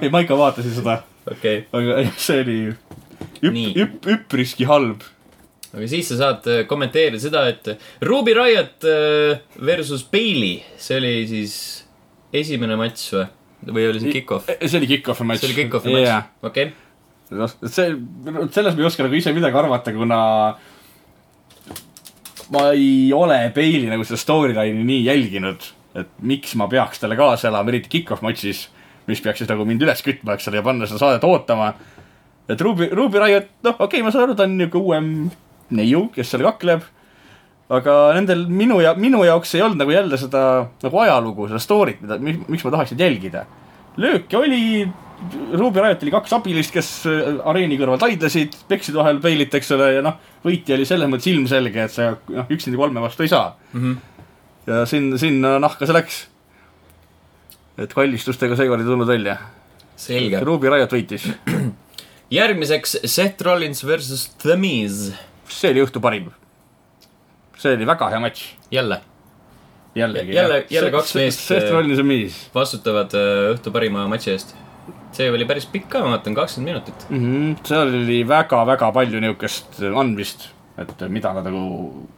[0.00, 2.58] ei, ma ikka vaatasin seda, okei, aga see oli
[3.42, 5.04] üp-, üp-, üpriski halb.
[5.72, 11.14] aga siis sa saad äh, kommenteerida seda, et Ruby Riot äh, versus Bailey, see oli
[11.30, 11.54] siis
[12.32, 13.28] esimene matš või?
[13.68, 14.48] Või oli see kick-off?
[14.48, 15.42] see oli kick-off'i matš.
[15.42, 16.72] see oli kick-off'i matš, okei.
[17.66, 17.88] see,
[18.54, 20.20] selles ma ei oska nagu ise midagi arvata, kuna
[22.52, 27.48] ma ei ole Bailey nagu seda storyline'i nii jälginud, et miks ma peaks talle kaasa
[27.50, 28.68] elama, eriti kick-off matšis.
[29.06, 31.72] mis peaks siis nagu mind üles kütma, eks ole, ja panna seda saadet ootama.
[32.48, 35.08] et Ruby, Ruby Riot, noh, okei okay,, ma saan aru, ta on niisugune uuem
[35.72, 36.84] neiu, kes seal kakleb.
[37.70, 40.42] Aga nendel minu ja minu jaoks ei olnud nagu jälle seda
[40.82, 43.44] nagu ajalugu, seda story't, mida, miks ma tahaks neid jälgida.
[44.00, 44.88] lööke oli,
[45.52, 49.92] Ruby Riot oli kaks abilist, kes äh, areeni kõrval taidlesid, peksid vahel peilit, eks ole,
[49.98, 53.54] ja noh, võitja oli selles mõttes ilmselge, et sa noh, üksinda kolme vastu ei saa
[53.72, 53.80] mm.
[53.80, 54.28] -hmm.
[54.66, 56.26] ja sinna, sinna nahka see läks.
[57.78, 59.38] et kallistustega seekord ei tulnud välja.
[59.96, 60.40] selge.
[60.40, 61.30] Ruby Riot võitis.
[62.40, 65.12] järgmiseks Seth Rollins versus The Miz.
[65.48, 66.32] see oli õhtu parim.
[67.62, 68.44] See oli väga hea matš.
[68.70, 69.00] jälle
[69.94, 70.34] jällegi.
[70.34, 74.56] Jälle- jälle kaks meest, Seth äh, ja Miz vastutavad äh, õhtu parima matši eest.
[75.12, 77.06] see oli päris pikk ka, ma vaatan, kakskümmend minutit.
[77.10, 77.18] mm.
[77.18, 77.56] -hmm.
[77.68, 80.48] seal oli väga-väga palju niisugust andmist,
[80.78, 82.08] et mida nad nagu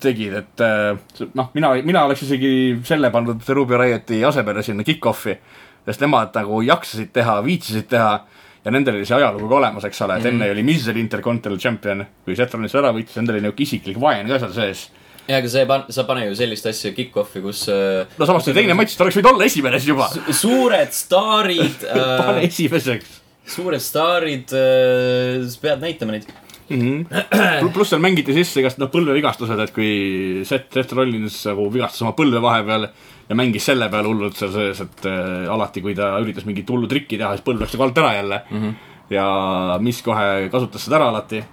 [0.00, 0.96] tegid, et äh,
[1.34, 5.36] noh, mina, mina oleks isegi selle pannud Ruby Rioti asemele sinna kick-off'i,
[5.86, 8.24] sest nemad nagu jaksasid teha, viitsisid teha
[8.64, 11.58] ja nendel oli see ajalugu ka olemas, eks ole, et enne oli Miz oli Intercontinental
[11.62, 14.84] Champion, kui Seth Rollins ära võitis, endal oli niisugune isiklik vaen ka seal sees.
[15.26, 18.46] ja, aga sa ei pan-, sa pane ju sellist asja kick-off'i, kus äh, no samas
[18.46, 20.08] see teine matš, ta oleks võinud olla esimene siis juba.
[20.14, 21.88] su- suured staarid
[22.22, 23.18] pane äh,, esimeseks
[23.56, 26.28] suured staarid äh,, sa pead näitama neid.
[26.72, 27.06] mm.
[27.06, 27.72] -hmm.
[27.74, 29.92] pluss seal mängiti sisse igast noh, põlvevigastused, et kui
[30.48, 32.88] Seth, Seth Rollins nagu vigastas oma põlve vahepeal
[33.28, 36.90] ja mängis selle peale hullult seal sees, et äh, alati, kui ta üritas mingit hullu
[36.90, 38.60] trikki teha, siis põlv läks nagu alt ära jälle mm.
[38.60, 38.74] -hmm.
[39.14, 39.26] ja
[39.80, 41.44] mis kohe kasutas seda ära alati.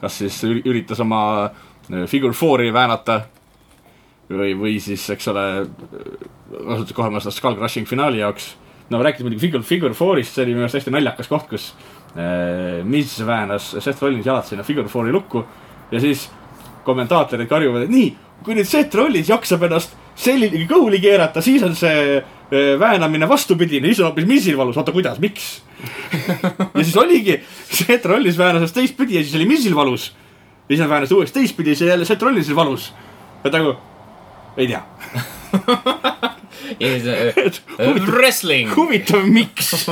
[0.00, 3.20] kas siis üri- üritas oma äh, figure four'i väänata
[4.30, 5.44] või, või siis, eks ole,
[6.50, 8.56] kasutas kohe oma seda Skull Crushing finaali jaoks.
[8.90, 11.74] no rääkides muidugi figure, figure four'ist, see oli minu arust hästi naljakas koht, kus
[12.16, 15.44] äh, Miz väänas Seth Rollins jalad sinna figure four'i lukku
[15.90, 16.28] ja siis
[16.84, 18.10] kommentaatorid karjuvad, et nii,
[18.44, 23.90] kui nüüd Seth Rollins jaksab ennast selline kõhuli keerata, siis on see äh, väänamine vastupidine,
[23.90, 25.60] siis on hoopis Mizil valus, oota kuidas, miks?
[26.76, 30.10] ja siis oligi, Seth Rollins väänas ennast teistpidi ja siis oli Mizil valus.
[30.68, 32.92] ja siis nad väänasid uuesti teistpidi ja siis jälle Seth Rollinsil valus.
[33.44, 33.74] et nagu,
[34.56, 34.82] ei tea
[38.06, 38.76] Wrestling.
[38.76, 39.86] huvitav, miks?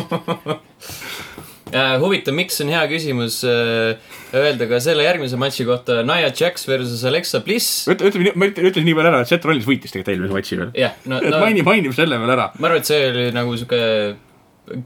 [1.68, 3.98] Äh, huvitav, miks on hea küsimus äh,
[4.36, 7.82] öelda ka selle järgmise matši kohta Nia Jax versus Alexa Bliss.
[7.92, 10.70] ütle, ütle, ma ütlen, nii palju ära, et Seth Rollins võitis tegelikult eelmise matši veel.
[10.78, 12.48] jah, no, no maini, mainime selle veel ära.
[12.56, 13.82] ma arvan, et see oli nagu sihuke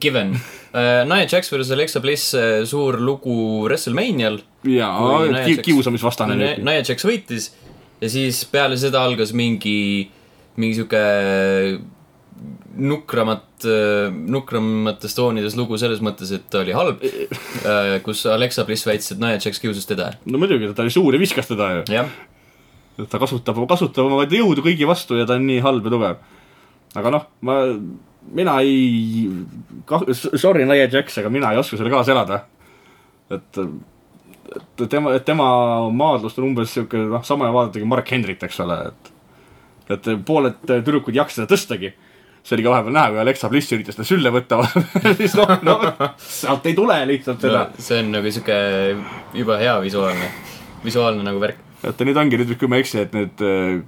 [0.03, 1.05] given uh,.
[1.07, 2.35] Nia Jax versus Alexa Bliss,
[2.71, 3.37] suur lugu
[3.69, 4.41] WrestleManial.
[4.67, 6.57] jaa kiusamisvastane.
[6.65, 7.53] Nia Jax võitis
[8.03, 10.09] ja siis peale seda algas mingi,
[10.59, 11.03] mingi sihuke
[12.77, 13.65] nukramat,
[14.33, 17.03] nukramates toonides lugu selles mõttes, et ta oli halb.
[18.07, 20.13] kus Alexa Bliss väitis, et Nia Jax kiusas teda.
[20.25, 22.07] no muidugi, ta oli suur ja viskas teda ju.
[23.09, 26.27] ta kasutab, kasutab oma jõudu kõigi vastu ja ta on nii halb ja tugev.
[26.97, 27.61] aga noh, ma,
[28.33, 29.31] mina ei,
[30.13, 32.45] sorry, Nia Jax, aga mina ei oska selle kaasa elada.
[33.31, 33.65] et,
[34.57, 35.49] et tema, tema
[35.93, 39.13] maadlust on umbes sihuke, noh, sama vaadata kui Mark Hendrit, eks ole, et
[39.91, 41.93] et pooled tüdrukud ei jaksa seda tõstagi.
[42.43, 44.61] See oli ka vahepeal näha, kui Alexa Bliss üritas ta sülle võtta,
[45.21, 45.77] siis noh, no
[46.19, 47.83] sealt ei tule lihtsalt seda no,.
[47.83, 48.57] see on nagu sihuke
[49.39, 50.31] jube hea visuaalne,
[50.83, 51.63] visuaalne nagu värk.
[51.87, 53.79] et nüüd ongi nüüd, kui ma ei eksi, et nüüd äh,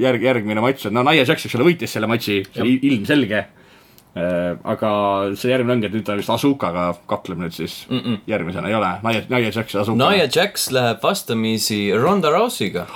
[0.00, 3.44] järg, järgmine matš on, no Nia Jax, eks ole, võitis selle matši, see oli ilmselge.
[4.16, 4.90] Aga
[5.38, 7.98] see järgmine ongi, et nüüd ta vist Asukaga kakleb nüüd siis mm.
[7.98, 8.16] -mm.
[8.26, 9.98] järgmisena ei ole, Nia, Nia Jax ja Asuka.
[9.98, 12.86] Nia Jax läheb vastamisi Ronda Rousey'ga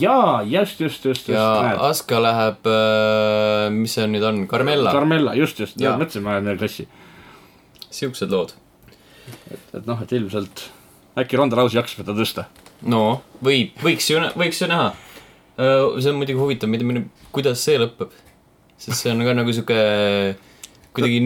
[0.00, 1.76] jaa, just, just, just, just, ja.
[1.90, 2.70] Aska läheb,
[3.76, 6.88] mis see nüüd on, Carmella, Carmella, just, just, mõtlesin, ma olen veel klassi.
[7.90, 8.54] siuksed lood.
[9.74, 10.70] et noh, et ilmselt
[11.18, 12.46] äkki Ronda Rousey jaksab seda tõsta.
[12.82, 14.92] no võib, võiks ju, võiks ju näha.
[15.58, 18.14] see on muidugi huvitav, mida, kuidas see lõpeb.
[18.80, 19.80] Sest see on ka nagu sihuke
[20.96, 21.18] kuidagi,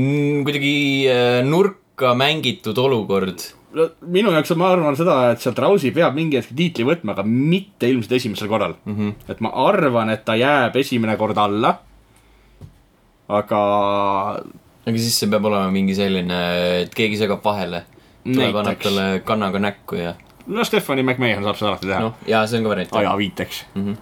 [0.47, 0.75] kuidagi
[1.11, 3.47] äh, nurka mängitud olukord.
[3.75, 7.15] no minu jaoks on, ma arvan seda, et sealt Rousey peab mingi hetk tiitli võtma,
[7.15, 8.99] aga mitte ilmselt esimesel korral mm.
[8.99, 9.31] -hmm.
[9.31, 11.79] et ma arvan, et ta jääb esimene kord alla.
[13.29, 13.63] aga
[14.85, 16.41] aga siis see peab olema mingi selline,
[16.85, 17.85] et keegi segab vahele.
[18.25, 20.15] tuleb, annab talle kannaga näkku ja
[20.47, 22.13] no Stephanie McMahon saab seda alati teha no..
[22.13, 22.97] noh, ja see on ka variant.
[23.01, 23.65] aja viiteks.
[23.81, 23.97] Äh,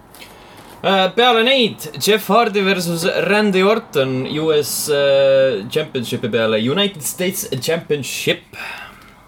[0.83, 8.43] peale neid Jeff Hardy versus Randy Orton US äh, Championshipi peale United States Championship.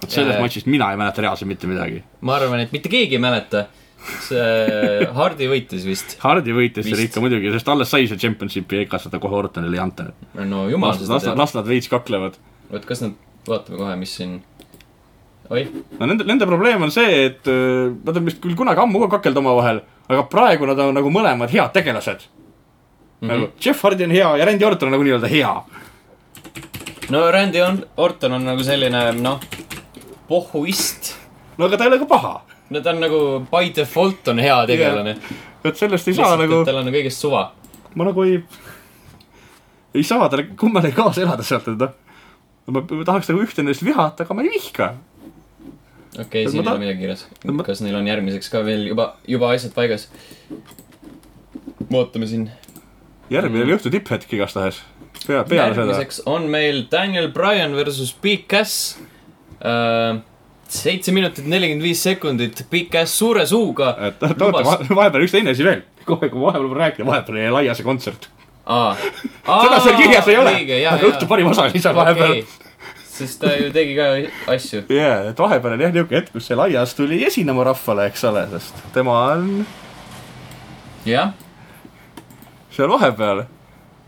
[0.07, 0.41] sellest Äh.
[0.43, 2.03] matšist mina ei mäleta reaalselt mitte midagi.
[2.21, 3.67] ma arvan, et mitte keegi ei mäleta.
[4.21, 6.17] see Hardy võitis vist.
[6.21, 9.81] Hardi võitis selle ikka muidugi, sest alles sai see championship'i, ega seda kohe Ortonile ei
[9.81, 10.11] anta.
[10.35, 11.39] no jumal seda teab.
[11.39, 12.37] las nad veits kaklevad.
[12.69, 13.15] oot, kas nad,
[13.47, 14.37] vaatame kohe, mis siin.
[15.49, 19.15] oih, no nende, nende probleem on see, et nad on vist küll kunagi ammu ka
[19.17, 22.19] kakelnud omavahel, aga praegu nad on nagu mõlemad head tegelased.
[23.21, 23.27] -hmm.
[23.27, 25.63] nagu Jeff Hardy on hea ja Randy Orton on nagu nii-öelda hea.
[27.09, 29.39] no Randy on- Orton on nagu selline, noh,
[30.27, 31.15] pohhuist.
[31.57, 32.41] no aga ta ei ole ka paha.
[32.69, 33.19] no ta on nagu
[33.51, 35.17] by default on hea tegelane.
[35.63, 37.51] et sellest ei saa lihtsalt, nagu et, tal on kõigest suva.
[37.95, 38.43] ma nagu ei,
[39.95, 41.93] ei saa talle kummalegi kaasa elada sealt, et noh.
[42.67, 44.93] ma tahaks nagu ühte nendest vihata, aga ma ei vihka.
[46.19, 47.25] Okei okay,, siin ei ole midagi kirjas
[47.67, 50.07] kas neil on järgmiseks ka veel juba, juba asjad paigas?
[51.91, 52.49] vaatame siin.
[53.29, 54.81] järgmine oli õhtu tipphetk igastahes.
[55.25, 55.87] pea, peale seda.
[55.87, 58.97] järgmiseks on meil Daniel Bryan versus Big Cass.
[60.75, 63.95] seitse minutit nelikümmend viis sekundit, Big Cass suure suuga.
[64.09, 64.31] oota,
[64.95, 65.83] vahepeal üks teine asi veel.
[66.05, 68.29] kohe, kui vahepeal räägin, vahepeal jäi laia see kontsert.
[68.65, 70.55] seda seal kirjas ei ole.
[70.93, 72.45] aga õhtu parim osa oli seal vahepeal.
[73.15, 74.11] Sest ta ju tegi ka
[74.53, 74.83] asju.
[74.91, 78.45] jaa, et vahepeal oli jah niuke hetk, kus see laias tuli esinema rahvale, eks ole,
[78.55, 79.65] sest tema on
[81.07, 81.33] jah
[82.75, 83.45] seal vahepeal.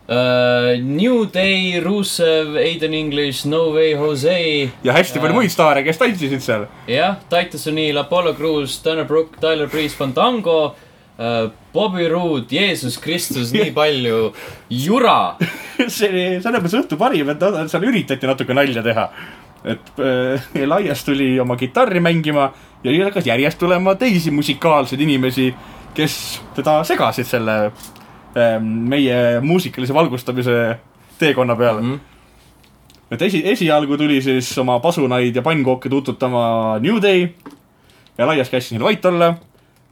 [0.08, 4.72] Uh, New Day, Rusev, Aiden English, No Way Jose.
[4.84, 6.68] ja hästi palju muid staare, kes tantsisid seal.
[6.88, 10.87] jah, Titus O'Neill, Apollo Crews, Tanner Brook, Tyler Breeze, Fandango uh,,
[11.74, 14.32] Bobby Roode, Jeesus Kristus, nii palju
[14.70, 15.36] jura.
[15.98, 19.10] see selles mõttes õhtu parim, et seal üritati natuke nalja teha.
[19.68, 22.52] et äh, laias tuli oma kitarri mängima
[22.84, 25.50] ja hakkas järjest tulema teisi musikaalseid inimesi,
[25.98, 30.78] kes teda segasid selle äh, meie muusikalise valgustamise
[31.18, 31.94] teekonna peal mm.
[31.94, 33.12] -hmm.
[33.12, 37.28] et esi, esialgu tuli siis oma pasunaid ja pannkooke tuututama New Day
[38.18, 39.34] ja laias kässis neil vait olla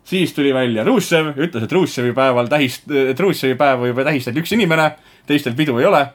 [0.05, 4.53] siis tuli välja Rusev, ütles, et Rusevi päeval tähist-, et Rusevi päeva juba tähistab üks
[4.53, 4.91] inimene,
[5.25, 6.05] teistel pidu ei ole.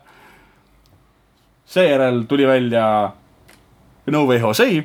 [1.66, 3.12] seejärel tuli välja
[4.06, 4.84] No Way Jose,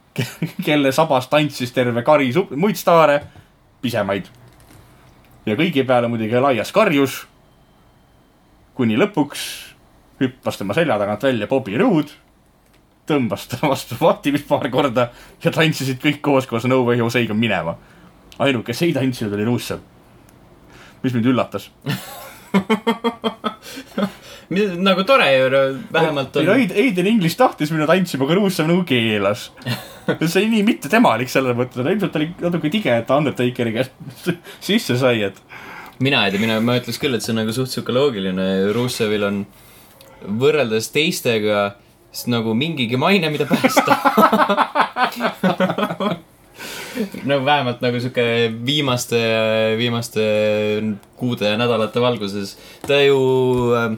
[0.66, 3.20] kelle sabas tantsis terve kari muid staare,
[3.82, 4.30] pisemaid.
[5.46, 7.26] ja kõigi peale muidugi laias karjus.
[8.74, 9.40] kuni lõpuks
[10.20, 12.12] hüppas tema selja tagant välja Bobby Roode,
[13.06, 15.10] tõmbas ta vastu vati vist paar korda
[15.42, 17.76] ja tantsisid kõik koos koos No Way Jose'iga minema
[18.40, 19.78] ainuke, kes ei tantsinud, oli Ruussev.
[21.02, 21.64] mis mind üllatas.
[24.50, 25.48] nagu tore ju,
[25.92, 26.56] vähemalt ei on.
[26.56, 29.50] Aid- Aiden English tahtis minna tantsima, aga Ruussev nagu keelas.
[30.26, 33.92] see oli nii mittetemalik selles mõttes, ilmselt oli natuke tige, et ta Undertakeri käest
[34.66, 35.38] sisse sai, et
[36.02, 39.24] mina ei tea, mina, ma ütleks küll, et see on nagu suht sihuke loogiline, Russevil
[39.28, 39.36] on
[40.40, 41.58] võrreldes teistega
[42.26, 43.94] nagu mingigi maine, mida päästa.
[47.28, 48.24] nagu vähemalt nagu sihuke
[48.66, 49.20] viimaste,
[49.80, 50.22] viimaste
[51.20, 52.56] kuude ja nädalate valguses.
[52.86, 53.18] ta ju
[53.76, 53.96] äh,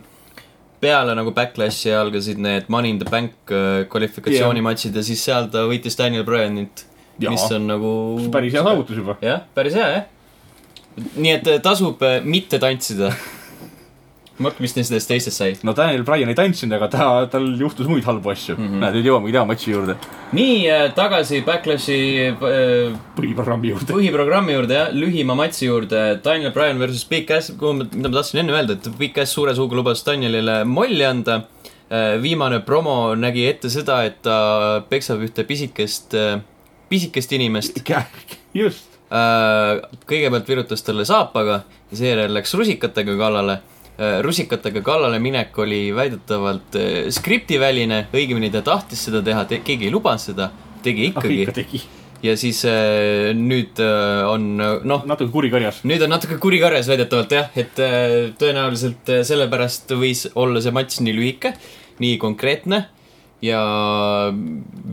[0.83, 5.67] peale nagu Backlashi algasid need Money in the Bank äh, kvalifikatsioonimatšid ja siis seal ta
[5.71, 6.87] võitis Daniel Bryanit,
[7.23, 7.93] mis on nagu
[8.35, 9.17] päris hea saavutus juba.
[9.23, 10.09] jah, päris hea jah.
[11.15, 13.13] nii et äh, tasub äh, mitte tantsida.
[14.41, 15.55] mõtle, mis nendest teistest sai.
[15.67, 18.69] no Daniel Bryan ei tantsinud, aga ta, tal juhtus muid halbu asju mm.
[18.69, 18.83] -hmm.
[18.85, 19.97] näed, nüüd jõuamegi tema matši juurde,
[20.39, 21.99] nii äh, tagasi Backlashi
[22.31, 23.93] äh, põhiprogrammi juurde.
[23.93, 26.05] põhiprogrammi juurde jah, lühima matši juurde.
[26.25, 29.77] Daniel Bryan versus Big Cass, mida ma tahtsin enne öelda, et Big Cass suure suuga
[29.77, 31.43] lubas Danielile molli anda.
[32.23, 36.15] viimane promo nägi ette seda, et ta peksab ühte pisikest,
[36.89, 37.83] pisikest inimest.
[38.55, 38.89] just,
[40.09, 41.59] kõigepealt virutas talle saapaga
[41.91, 43.59] ja seejärel läks rusikatega kallale.
[43.99, 50.23] Rusikatega kallale minek oli väidetavalt äh, skriptiväline, õigemini ta tahtis seda teha, keegi ei lubanud
[50.23, 50.49] seda,
[50.83, 51.43] tegi ah ikkagi.
[51.45, 51.83] ikka tegi.
[52.23, 55.83] ja siis äh, nüüd äh, on äh, noh, natuke kurikarjas.
[55.89, 60.75] nüüd on natuke kuri karjas väidetavalt jah, et äh, tõenäoliselt äh, sellepärast võis olla see
[60.75, 61.55] matš nii lühike,
[62.03, 62.87] nii konkreetne.
[63.43, 63.59] Ja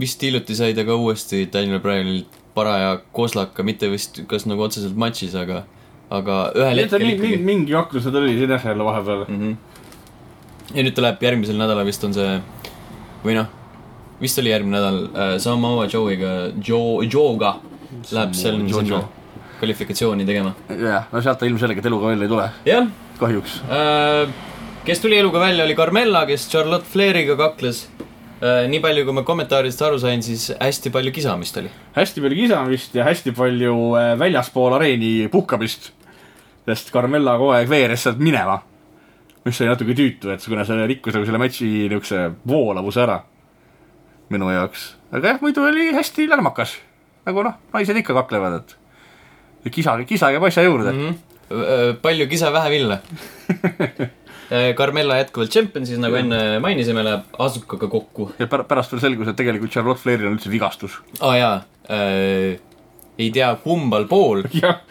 [0.02, 4.98] vist hiljuti sai ta ka uuesti Daniel Bryanilt paraja koslaka, mitte vist kas nagu otseselt
[4.98, 5.68] matšis, aga,
[6.10, 7.44] aga ühel hetkel mingi, ikkagi.
[7.46, 9.26] mingi kakluse ta oli siin jah jälle vahepeal.
[9.28, 9.54] Mhm.
[10.74, 12.40] ja nüüd ta läheb järgmisel nädalal vist on see
[13.24, 13.50] või noh,
[14.22, 17.56] vist oli järgmine nädal äh, Samoa Joe'iga, Joe, Joe'ga
[18.12, 19.04] läheb seal sinna
[19.60, 20.56] kvalifikatsiooni tegema.
[20.70, 23.60] jah, no sealt ta ilmselgelt eluga välja ei tule, jah kahjuks.
[23.68, 24.30] Äh,
[24.88, 27.88] kes tuli eluga välja, oli Carmella, kes Charlotte Flairiga kakles.
[28.40, 31.68] nii palju, kui ma kommentaaridest aru sain, siis hästi palju kisamist oli.
[31.98, 35.92] hästi palju kisamist ja hästi palju äh, väljaspool areeni puhkamist.
[36.70, 38.60] Sest Carmella kogu aeg veeres sealt minema.
[39.46, 43.22] mis oli natuke tüütu, et kuna see rikkus nagu selle matši niisuguse voolavuse ära
[44.30, 44.94] minu jaoks.
[45.12, 46.78] aga jah, muidu oli hästi lärmakas.
[47.26, 51.10] nagu noh, naised ikka kaklevad, et kisa, kisa käib asja juurde mm.
[51.10, 52.00] -hmm.
[52.02, 53.00] palju kisa, vähe villa.
[54.78, 58.32] Carmella jätkuvalt tšempion, siis nagu enne mainisime, läheb Asukaga kokku.
[58.40, 60.98] ja pär- pärast veel selgus, et tegelikult Charlotte Flairil on üldse vigastus.
[61.22, 61.56] aa oh, jaa
[61.90, 62.58] äh,,
[63.20, 64.82] ei tea kumbal pool, jah,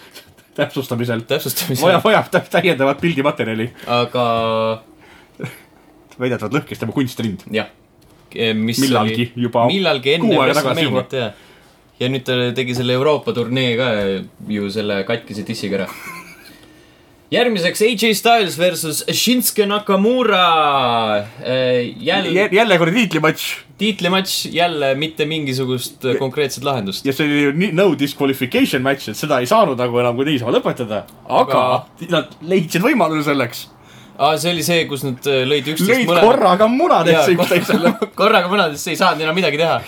[0.58, 1.22] täpsustamisel.
[1.28, 3.70] täpsustamisel vaja, vajab tä- täiendavat pildimaterjali.
[3.86, 4.24] aga
[6.18, 7.46] väidetavalt lõhkes tema kunstrind.
[7.54, 7.70] jah,
[8.34, 11.32] Millalgi oli, juba millalgi enne WrestleManiat jah.
[12.00, 13.88] ja nüüd ta tegi selle Euroopa turnee ka
[14.52, 15.88] ju selle katkise dissiga ära.
[17.30, 20.44] järgmiseks AJ Styles versus Shinsuke Nakamura.
[21.96, 27.06] jälle jälle kord tiitlimatš tiitlimatš, jälle mitte mingisugust konkreetset lahendust.
[27.06, 30.52] ja see oli ju no disqualification match, et seda ei saanud nagu enam kui niisama
[30.56, 31.02] lõpetada.
[31.28, 33.68] aga nad leidsid võimaluse selleks.
[34.18, 37.94] aa, see oli see, kus nad äh, lõid üksteist lõid korraga munadesse üksteisele.
[38.20, 39.80] korraga mõnedesse ei saanud enam midagi teha.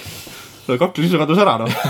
[0.71, 1.71] kaklev sisu kadus ära noh.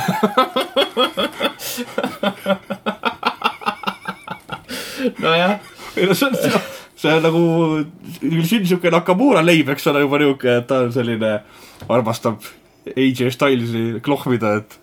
[5.18, 5.58] nojah,
[5.96, 6.36] ei no see on,
[7.00, 7.42] see on nagu
[8.44, 11.30] Shinsuke Nakamura leib, eks ole, juba niuke, et ta on selline,
[11.88, 12.44] armastab
[12.92, 14.78] AJ Stylesi klohvida, et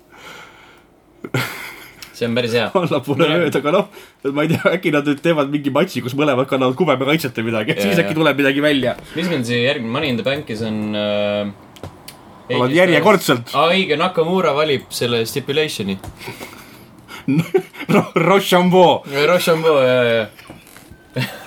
[2.17, 2.67] see on päris hea.
[2.73, 3.87] allapoole lööda, aga noh,
[4.33, 7.51] ma ei tea, äkki nad nüüd teevad mingi matši, kus mõlemad kannavad kubeme kaitset või
[7.51, 8.95] midagi, Jaa, siis äkki tuleb midagi välja.
[9.17, 11.53] mis meil see järgmine Money in the Bank'is on äh,?
[12.57, 15.97] oled järjekordselt aa, õige, Nakamura valib selle stipulation'i.
[17.93, 19.01] Ro- Rochambeau.
[19.27, 20.46] Rochambeau, jaa, jaa.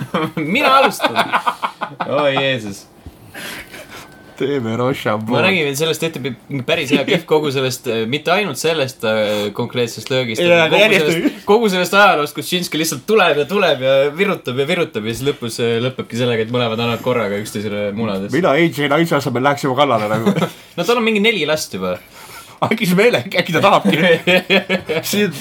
[0.55, 1.17] mina alustan.
[2.07, 2.87] oi Jeesus.
[4.41, 5.35] teeme Rochambeau.
[5.35, 10.09] ma nägin sellest ette mingi päris hea kihv kogu sellest, mitte ainult sellest äh, konkreetsest
[10.13, 13.99] löögist, aga kogu järjest- sellest, kogu sellest ajaloost, kus Shinsuke lihtsalt tuleb ja tuleb ja
[14.17, 18.33] virutab ja virutab ja siis lõpus äh, lõpebki sellega, et mõlemad annavad korraga üksteisele munadesse.
[18.37, 20.33] mina AJ naise asemel läheks juba kallale nagu.
[20.79, 21.99] no tal on mingi neli last juba.
[22.69, 23.97] Äkki see meele, äkki ta tahabki.
[25.03, 25.33] siin,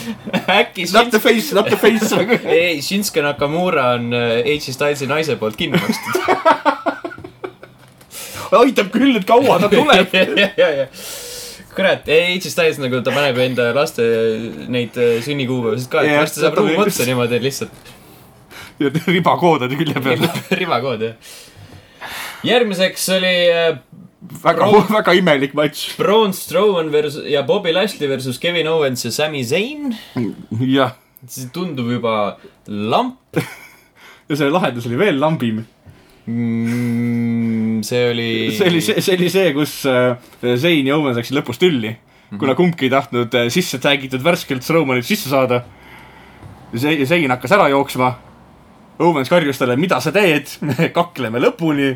[0.48, 2.16] äkki not the Shinsuke, face, not the face
[2.60, 4.72] ei, Shinsuke Nakamura on äh, H.
[4.74, 6.16] Stylesi naise poolt kinni makstud.
[8.62, 10.10] aitab küll, et kaua ta tuleb.
[11.76, 12.50] kurat, H.
[12.50, 14.04] Styles nagu ta paneb enda laste
[14.72, 17.74] neid äh, sünnikuupäevasid ka, et Jah, varsti saab ruum otsa niimoodi lihtsalt.
[18.80, 20.22] ja ribakood on külje peal.
[20.56, 21.14] ribakood jah.
[22.48, 23.80] järgmiseks oli äh,
[24.20, 25.96] väga väga imelik matš.
[25.98, 29.96] Braun Strowman versus ja Bobby Lashley versus Kevin Owens ja Sami Zayn.
[30.60, 30.96] jah,
[31.28, 33.40] see tundub juba lamp
[34.30, 35.64] ja selle lahendus oli veel lambim.
[36.26, 37.82] mm,.
[37.84, 38.30] see oli.
[38.58, 40.14] see oli see, see oli see, kus äh,
[40.60, 41.96] Zayn ja Owens läksid lõpus tülli.
[42.38, 45.64] kuna kumbki ei tahtnud äh, sisse tag'itud värskelt Strowmanit sisse saada.
[46.76, 48.12] Zayn hakkas ära jooksma.
[49.02, 51.96] Owens karjus talle, mida sa teed, me kakleme lõpuni.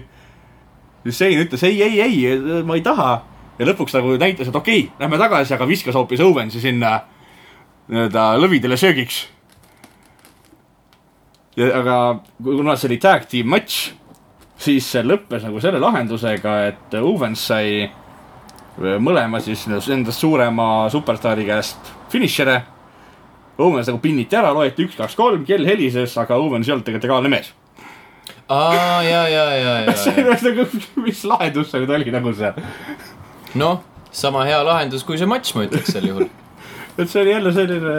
[1.12, 3.22] Zayn ütles ei, ei, ei, ma ei taha.
[3.60, 7.02] ja lõpuks nagu näitas, et okei okay,, lähme tagasi, aga viskas hoopis Owensi sinna
[7.88, 9.28] nii-öelda lõvidele söögiks.
[11.56, 11.98] ja aga
[12.44, 13.92] kuna see oli tag team matš,
[14.58, 17.92] siis see lõppes nagu selle lahendusega, et Owens sai
[18.80, 22.62] mõlema siis endast suurema superstaari käest finišere.
[23.62, 27.06] Owens nagu pinniti ära, loeti üks, kaks, kolm, kell helises, aga Owens ei olnud tegelikult
[27.06, 27.52] legaalne mees.
[28.50, 30.68] aa, ja, ja, ja, see ja, nagu,
[31.04, 32.52] mis lahendus see nüüd oli nagu see.
[33.60, 36.28] noh, sama hea lahendus kui see matš, ma ütleks sel juhul.
[37.00, 37.96] et see oli jälle selline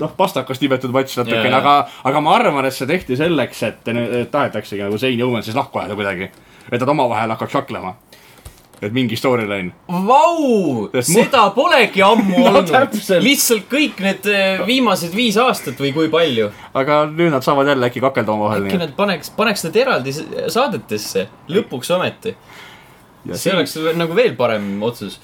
[0.00, 1.76] noh, pastakas tibetud matš natukene aga,
[2.08, 5.58] aga ma arvan, et see tehti selleks, et, et tahetaksegi nagu Zayn ja Owens siis
[5.58, 6.30] lahku ajada kuidagi.
[6.70, 7.94] et nad omavahel hakkaks šaklema.
[8.82, 9.72] Et mingi storyline.
[9.88, 12.72] Vau, Sest mu- seda polegi ammu No olnud
[13.24, 16.50] lihtsalt kõik need eh, viimased viis aastat või kui palju.
[16.76, 18.66] aga nüüd nad saavad jälle äkki kakelda omavahel.
[18.68, 20.12] äkki nad paneks, paneks need eraldi
[20.52, 22.36] saadetesse, lõpuks ometi.
[23.34, 25.18] See oleks nagu veel parem otsus.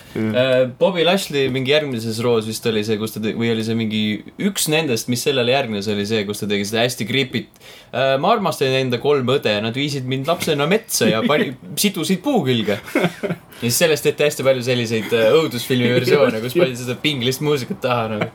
[0.81, 4.03] Bobby Lashley mingi järgmises roos vist oli see, kus ta tegi, või oli see mingi
[4.43, 7.63] üks nendest, mis sellele järgnes, oli see, kus ta tegi seda hästi creepy't.
[7.93, 12.79] ma armastan enda kolm õde, nad viisid mind lapsena metsa ja pani, sidusid puu külge.
[12.83, 17.83] ja siis sellest tehti hästi palju selliseid äh, õudusfilmi versioone, kus pani seda pinglist muusikat
[17.85, 18.31] taha nagu.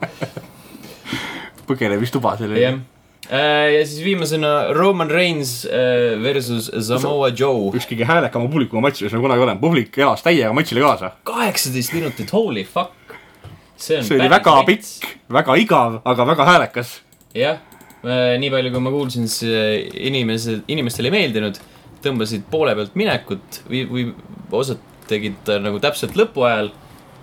[1.68, 2.78] põgenemistuba selle jah.
[3.26, 7.72] Ja siis viimasena Roman Reigns äh, versus Samoa Joe.
[7.76, 9.60] üks kõige häälekama publikuma matš, mis meil kunagi olnud.
[9.60, 11.12] publik elas täiega matšile kaasa.
[11.28, 13.16] kaheksateist minutit, holy fuck.
[13.76, 16.94] see on see oli väga pikk, väga igav, aga väga häälekas.
[17.36, 17.60] jah,
[18.38, 21.60] nii palju, kui ma kuulsin, siis inimesed, inimestele ei meeldinud,
[22.04, 24.06] tõmbasid poole pealt minekut või, või
[24.56, 26.70] osad tegid nagu täpselt lõpu ajal.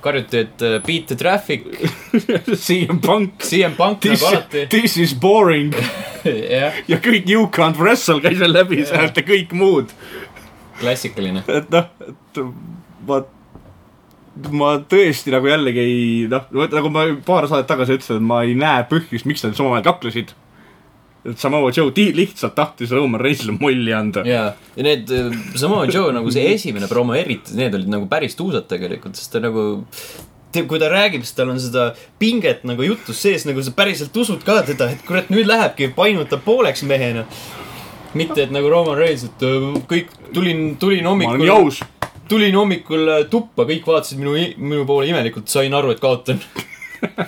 [0.06, 1.66] karjuti, et äh, beat the traffic,
[2.66, 3.42] CM Punk.
[3.44, 4.66] CM Punk This nagu, alati.
[4.72, 5.74] this is boring
[6.56, 9.94] jah, ja kõik You Can't Wrestle käis veel läbi sealt ja kõik muud.
[10.82, 11.46] klassikaline.
[11.48, 12.42] et noh, et
[13.08, 13.22] ma,
[14.52, 18.58] ma tõesti nagu jällegi ei, noh, nagu ma paar saadet tagasi ütlesin, et ma ei
[18.60, 20.36] näe põhjust, miks nad siis omavahel kaklesid.
[21.26, 24.24] Et Samoa Joe lihtsalt tahtis Roman Reignsile molli anda.
[24.28, 24.46] ja,
[24.76, 25.10] ja need
[25.56, 29.42] Samoa Joe nagu see esimene promo eriti, need olid nagu päris tuusad tegelikult, sest ta
[29.44, 29.84] nagu
[30.64, 31.90] kui ta räägib, siis tal on seda
[32.22, 36.46] pinget nagu jutus sees, nagu sa päriselt usud ka teda, et kurat, nüüd lähebki, painutab
[36.46, 37.26] pooleks mehena.
[38.16, 41.76] mitte, et nagu Roman Reigns, et äh, kõik, tulin, tulin hommikul,
[42.32, 46.40] tulin hommikul äh, tuppa, kõik vaatasid minu, minu poole imelikult, sain aru, et kaotan.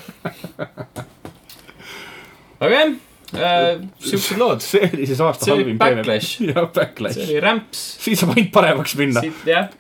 [2.64, 2.96] aga jah
[3.38, 6.42] äh,, siuksed lood, see oli siis aasta halvim Backlash.
[6.50, 7.28] jah, Backlash see.
[7.30, 9.24] oli rämps siin saab ainult paremaks minna.
[9.48, 9.72] jah,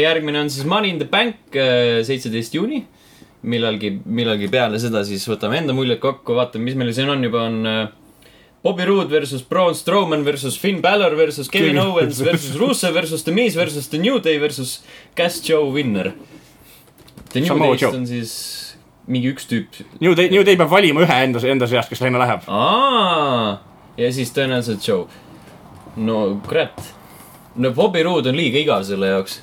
[0.00, 1.56] järgmine on siis Money in the Bank,
[2.08, 2.84] seitseteist juuni.
[3.46, 7.44] millalgi, millalgi peale seda siis võtame enda muljed kokku, vaatame, mis meil siin on juba
[7.46, 7.84] on äh,
[8.66, 13.30] Bobby Roode versus Braun Strowman versus Finn Balor versus Kevin Owens versus Rusev versus The
[13.30, 14.80] Miz versus The New Day versus
[15.14, 16.12] Cass Joe Winner.
[17.32, 18.32] The New Samoa Day'st on siis
[19.06, 19.80] mingi üks tüüp.
[20.00, 22.46] New Day, New Day peab valima ühe enda, enda seast, kes sinna läheb.
[22.48, 23.56] aa,
[23.98, 25.06] ja siis tõenäoliselt Joe.
[25.96, 26.80] no kurat.
[27.56, 29.40] no Bobby Roode on liiga igav selle jaoks.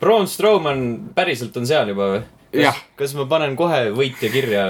[0.00, 2.24] Braun Strowman päriselt on seal juba või?
[2.54, 2.76] Jah.
[2.98, 4.66] kas ma panen kohe võitja kirja?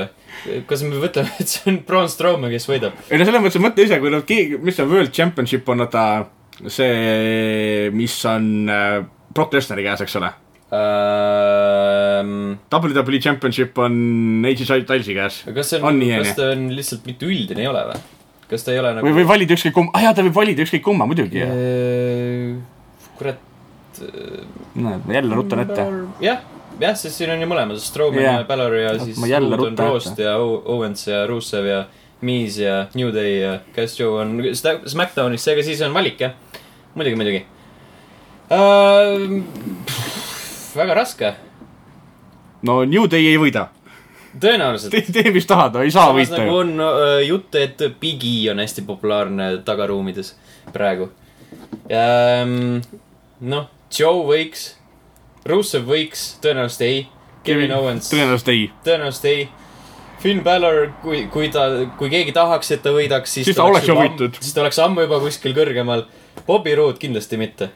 [0.69, 2.97] kas me mõtleme, et see on Braun Strowman, kes võidab?
[3.11, 5.85] ei no selles mõttes, et mõtle ise, kui nad keegi, mis see World Championship on,
[5.85, 6.07] vaata
[6.71, 10.31] see, mis on äh, Brock Lesnari käes, eks ole.
[10.75, 13.95] Ähm, WWE Championship on
[14.49, 15.43] AJ Stylesi käes.
[15.55, 18.01] kas see On on, kas ta on lihtsalt mitte üldine ei ole või?
[18.51, 20.65] kas ta ei ole nagu või, või valida ükskõik kumma, ah jaa, ta võib valida
[20.65, 21.45] ükskõik kumma muidugi.
[21.45, 22.57] Äh,
[23.19, 23.41] kurat.
[24.75, 25.87] näed, ma jälle rutan ette.
[26.25, 26.41] jah,
[26.81, 28.41] jah, sest siin on ju mõlemad, Strowman Jah.
[28.43, 31.85] ja Balor ja siis Ma jälle rutan Rost ja Owens ja Rusev ja
[32.25, 36.35] Miz ja New Day ja Cass Joe on SmackDownis, seega siis on valik jah.
[36.95, 37.45] muidugi, muidugi
[38.51, 40.23] uh,.
[40.77, 41.33] Väga raske,
[42.67, 43.69] no New Day ei võida.
[44.41, 44.95] tõenäoliselt.
[44.95, 46.61] tee, tee mis tahad, no ei saa võita nagu ju.
[46.65, 50.35] on uh, jutt, et Big E on hästi populaarne tagaruumides
[50.73, 51.11] praegu
[51.91, 52.81] um,.
[53.41, 54.73] noh, Joe võiks,
[55.47, 57.05] Rusev võiks, tõenäoliselt ei.
[57.45, 58.65] Kevin Owens tõenäoliselt ei.
[58.87, 59.45] tõenäoliselt ei.
[60.25, 61.67] Finn Balor, kui, kui ta,
[61.99, 64.39] kui keegi tahaks, et ta võidaks, siis, Siis ta oleks ju võitnud.
[64.41, 66.07] siis ta oleks ammu juba kuskil kõrgemal.
[66.47, 67.69] Bobby Roode kindlasti mitte.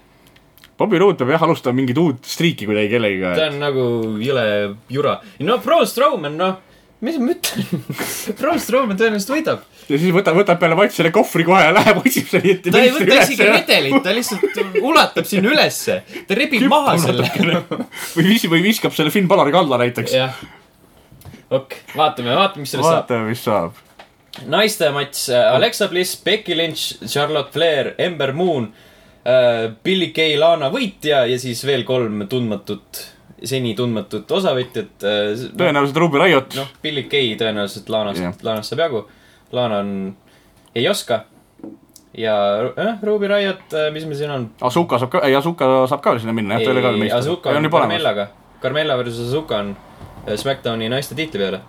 [0.78, 3.34] Bobby Roode peab jah alustama mingit uut striiki kuidagi kellegiga.
[3.34, 3.84] ta on nagu
[4.22, 4.44] jõle
[4.92, 5.18] jura.
[5.42, 6.60] no Braun Strowman, noh,
[7.02, 7.82] mis ma ütlen
[8.38, 9.64] Braun Strowman tõenäoliselt võidab.
[9.88, 12.94] ja siis võtab, võtab peale matši selle kohvri kohe ja läheb, otsib selle ta ei
[12.94, 16.00] võta isegi redelit, ta lihtsalt ulatab sinna ülesse.
[16.28, 17.26] ta rebib maha selle.
[18.14, 20.14] või vis-, või viskab selle Finn Baloriga alla näiteks.
[20.14, 20.42] jah.
[21.50, 23.00] ok, vaatame, vaatame, mis sellest saab.
[23.02, 23.86] vaatame, mis saab.
[24.46, 28.70] naiste matš, Alexa Bliss, Becky Lynch, Charlotte Flair, Ember Moon,
[29.84, 33.00] Billy Kay, Lana võitja ja siis veel kolm tundmatut,
[33.44, 34.94] seni tundmatut osavõtjat.
[35.04, 36.66] noh, tõenäoliselt Ruby Riot no..
[36.82, 39.02] Billy Kay tõenäoliselt Lanast yeah., Lanast saab jagu.
[39.52, 39.92] Lana on,
[40.74, 41.24] ei oska.
[42.18, 42.34] ja
[42.72, 44.50] äh, Ruby Riot, mis meil siin on?
[44.64, 47.50] Asuka saab ka, ei Asuka saab ka sinna minna, jah, ta oli ka veel Azuka
[47.52, 47.72] on on.
[47.72, 48.28] Carmellaga,
[48.62, 49.74] Carmella versus Azuka on
[50.26, 51.60] äh, SmackDowni naiste tiitli peale.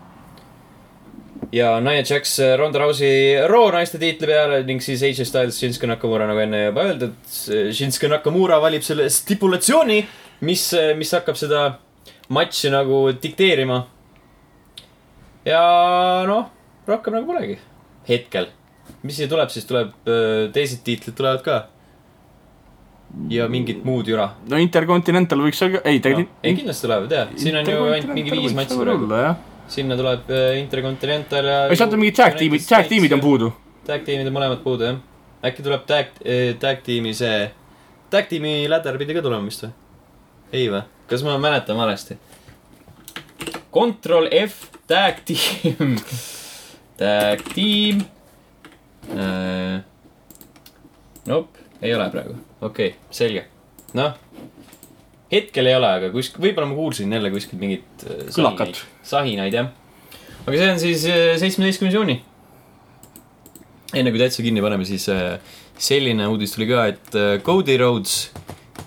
[1.52, 5.90] Ja Nia Jax äh, Ronda Rousey Raw naiste tiitli peale ning siis AJ Styles Shinsuke
[5.90, 7.16] Nakamura nagu enne juba öeldud.
[7.74, 10.04] Shinsuke Nakamura valib selle stipulatsiooni,
[10.46, 10.66] mis,
[11.00, 11.64] mis hakkab seda
[12.30, 13.82] matši nagu dikteerima.
[15.46, 15.64] ja
[16.28, 16.50] noh,
[16.88, 17.58] rohkem nagu polegi,
[18.10, 18.50] hetkel.
[19.02, 19.94] mis siia tuleb, siis tuleb,
[20.54, 21.60] teised tiitlid tulevad ka.
[23.30, 25.82] ja mingit muud jura no Intercontinental võiks ka, ei no,.
[25.90, 26.36] ei tegelikult.
[26.44, 29.10] kindlasti tulevad jaa, siin on ju ainult mingi viis matši praegu.
[29.18, 29.49] jah.
[29.70, 31.60] Sinna tuleb äh, Intercontinental ja.
[31.70, 33.24] ei, sealt on mingid tag tiimid, tag tiimid on.
[33.24, 33.52] puudu.
[33.88, 35.00] Tag tiimid on mõlemad puudu jah.
[35.46, 36.16] äkki tuleb tag,
[36.60, 37.46] tag tiimi see,
[38.12, 39.76] tag tiimi läder pidi ka tulema vist või?
[40.52, 40.84] ei või?
[41.10, 42.18] kas ma mäletan valesti?
[43.74, 45.96] Control F, tag tiim,
[47.02, 48.02] tag tiim
[49.14, 49.80] äh,.
[51.30, 53.46] Nope, ei ole praegu, okei okay,, selge.
[53.94, 54.18] noh,
[55.32, 58.82] hetkel ei ole, aga kuskil, võib-olla ma kuulsin jälle kuskilt mingit äh, Kõlakat.
[59.06, 59.70] sahinaid, jah.
[60.46, 62.18] aga see on siis äh, seitsmeteistkümnes juuni.
[63.94, 65.38] enne kui täitsa kinni paneme, siis äh,
[65.80, 68.32] selline uudis tuli ka, et Cody Rhodes,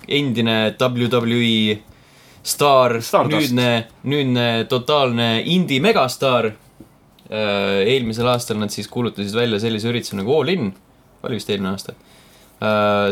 [0.07, 1.79] endine WWE
[2.43, 2.99] staar,
[3.31, 3.69] nüüdne,
[4.03, 6.51] nüüdne totaalne indie megastaar.
[7.33, 10.67] eelmisel aastal nad siis kuulutasid välja sellise ürituse nagu All In,
[11.23, 11.95] oli vist eelmine aasta.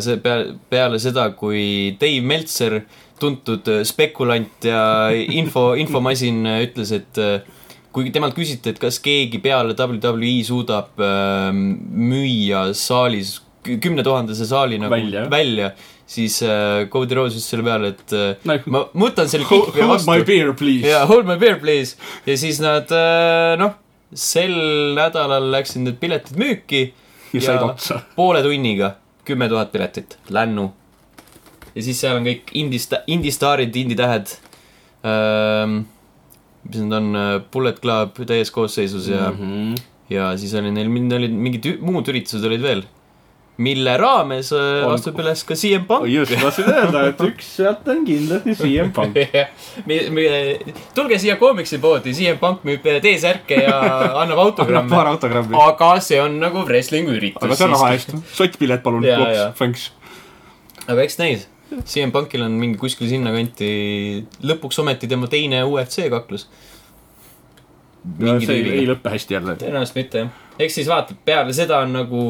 [0.01, 2.81] See peale, peale seda, kui Dave Meltzer,
[3.19, 5.09] tuntud äh, spekulant ja
[5.41, 7.41] info, infomasin äh, ütles, et äh,
[7.91, 14.45] kui temalt küsiti, et kas keegi peale WWE suudab äh, müüa saalis kü- kümne tuhandese
[14.47, 15.25] saali nagu Välja.
[15.29, 15.71] välja,
[16.07, 19.67] siis äh, Cody Rhodes ütles selle peale, et äh, No, ma ma võtan selle Hold
[19.73, 20.25] kick'i hold my vastu.
[20.31, 20.87] beer, please.
[20.87, 21.97] jaa, hold my beer please.
[22.25, 23.75] ja siis nad äh, noh,
[24.15, 24.55] sel
[24.97, 26.81] nädalal läksid need piletid müüki
[27.35, 28.01] ja said otsa.
[28.15, 30.71] poole tunniga kümme tuhat piletit, lännu.
[31.75, 34.33] ja siis seal on kõik indista-, indistaarid, inditähed
[35.07, 35.83] ähm,.
[36.67, 37.15] mis nad on,
[37.51, 39.37] Bullet Club täies koosseisus ja mm.
[39.37, 39.77] -hmm.
[40.09, 42.83] ja siis oli neil, neil olid mingid muud üritused olid veel,
[43.57, 46.07] mille raames äh, On- astub üles ka CM Punk.
[46.09, 49.17] just, tahtsin öelda, et üks sealt on kindlasti CM Punk.
[50.97, 55.11] tulge siia koomiksipoodi, CM Punk müüb T-särke ja annab annab autogramme paar.
[55.13, 55.57] autogrammi.
[55.67, 57.43] aga see on nagu wrestlingu üritus.
[57.43, 58.15] aga see on raha eest.
[58.37, 59.91] sottpilet palun, jaa., thanks.
[60.87, 61.47] aga eks näis.
[61.87, 63.67] CM Punkil on mingi kuskil sinnakanti,
[64.43, 66.49] lõpuks ometi tema teine UFC kaklus.
[68.17, 69.55] mingi see ei, ei lõppe hästi jälle.
[69.61, 70.33] tõenäoliselt mitte jah.
[70.59, 72.25] eks siis vaatab, peale seda on nagu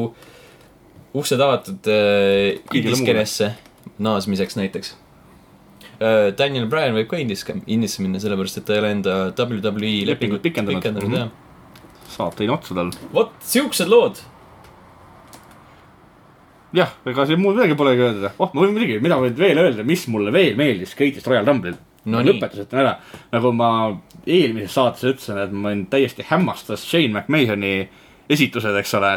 [1.14, 3.52] uksed avatud äh, Kõigile indiskenesse
[4.02, 4.94] naasmiseks näiteks
[6.00, 6.32] äh,.
[6.38, 10.42] Daniel Bryan võib ka indiske, indisse minna, sellepärast et ta ei ole enda WWE lepingut
[10.44, 10.82] pikendanud.
[10.82, 11.18] pikendanud Mhm.
[11.20, 11.30] jah.
[12.16, 12.92] saab teine otsa tal.
[13.12, 14.20] vot siuksed lood.
[16.72, 18.34] jah, ega siin muud midagi polegi öelda.
[18.38, 21.78] oh, ma võin muidugi, mida võin veel öelda, mis mulle veel meeldis Greatest Royal Rumble'il
[22.04, 22.92] No lõpetuseks ütlen ära,
[23.30, 23.68] nagu ma
[24.26, 27.88] eelmises saates ütlesin, et mind täiesti hämmastas Shane McMahoni
[28.32, 29.12] esitused, eks ole.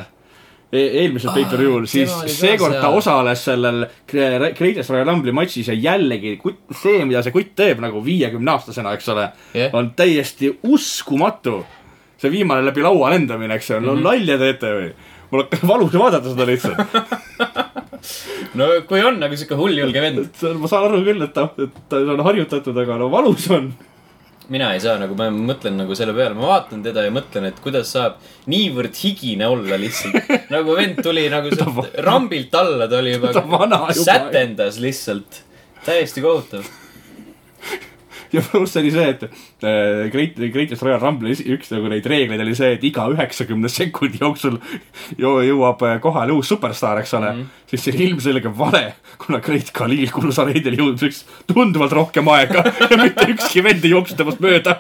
[0.74, 6.38] Eelmisel Aa, pay-per-view'l, siis seekord ta osales sellel Gre- Greatest Royal Rumble'i matšis ja jällegi
[6.82, 9.74] see, mida see kutt teeb nagu viiekümne aastasena, eks ole Jah.
[9.74, 11.64] on täiesti uskumatu.
[12.18, 14.04] see viimane läbi laua lendamine, eks ole, no Mhm.
[14.04, 14.92] nalja teete või?
[15.32, 16.78] mul hakkas valus vaadata seda lihtsalt.
[18.60, 21.76] no kui on nagu siuke hulljulge vend, on- ma saan aru küll, et ta, et
[21.90, 23.74] ta on harjutatud, aga no valus on.
[24.54, 27.60] Mina ei saa nagu, ma mõtlen nagu selle peale, ma vaatan teda ja mõtlen, et
[27.64, 28.20] kuidas saab
[28.52, 30.30] niivõrd higine olla lihtsalt.
[30.56, 33.94] nagu vend tuli nagu sealt rambilt alla, ta oli juba juba.
[34.06, 35.42] sätendas lihtsalt.
[35.86, 36.66] täiesti kohutav.
[38.34, 42.56] Ja pluss oli see, et äh, Great, Greatest Royal Rumble'i üks nagu neid reegleid oli
[42.58, 44.56] see, et iga üheksakümne sekundi jooksul
[45.20, 47.42] jõuab äh, kohale uus superstaar, eks ole mm.
[47.42, 47.70] -hmm.
[47.72, 48.86] siis see oli ilmselge vale,
[49.22, 51.20] kuna Great Khalil kulus areedil jõudmiseks
[51.52, 54.72] tunduvalt rohkem aega ja mitte ükski vend ei jooksnud temast mööda.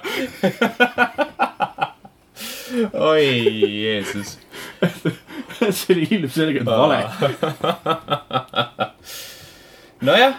[2.94, 3.28] oi,
[3.84, 4.30] Jeesus.
[5.72, 7.00] see oli ilmselgelt vale.
[10.06, 10.36] nojah,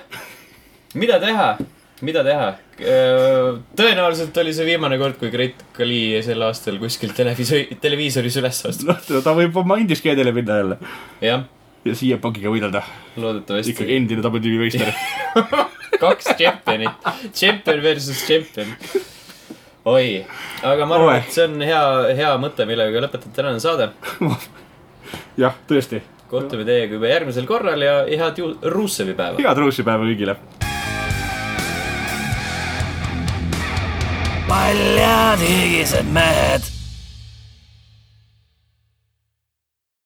[0.95, 1.57] mida teha,
[2.05, 2.49] mida teha?
[3.77, 8.85] tõenäoliselt oli see viimane kord, kui Great Khali sel aastal kuskil televiisori, televiisoris üles astus.
[8.89, 10.79] noh, ta võib oma indiskeedele minna jälle
[11.25, 11.47] jah,
[11.87, 12.83] ja siia pangiga võidelda.
[13.17, 13.73] loodetavasti.
[13.75, 14.93] ikkagi endine WTV meister.
[16.03, 18.75] kaks tšempionit, tšempion versus tšempion.
[19.89, 20.11] oi,
[20.67, 21.81] aga ma arvan, et see on hea,
[22.19, 23.89] hea mõte, millega lõpetada tänane saade.
[25.43, 26.03] jah, tõesti.
[26.29, 29.41] kohtume teiega juba järgmisel korral ja head ju- Russevi päeva.
[29.41, 30.37] head ruusipäeva kõigile
[34.49, 36.76] paljad higised mehed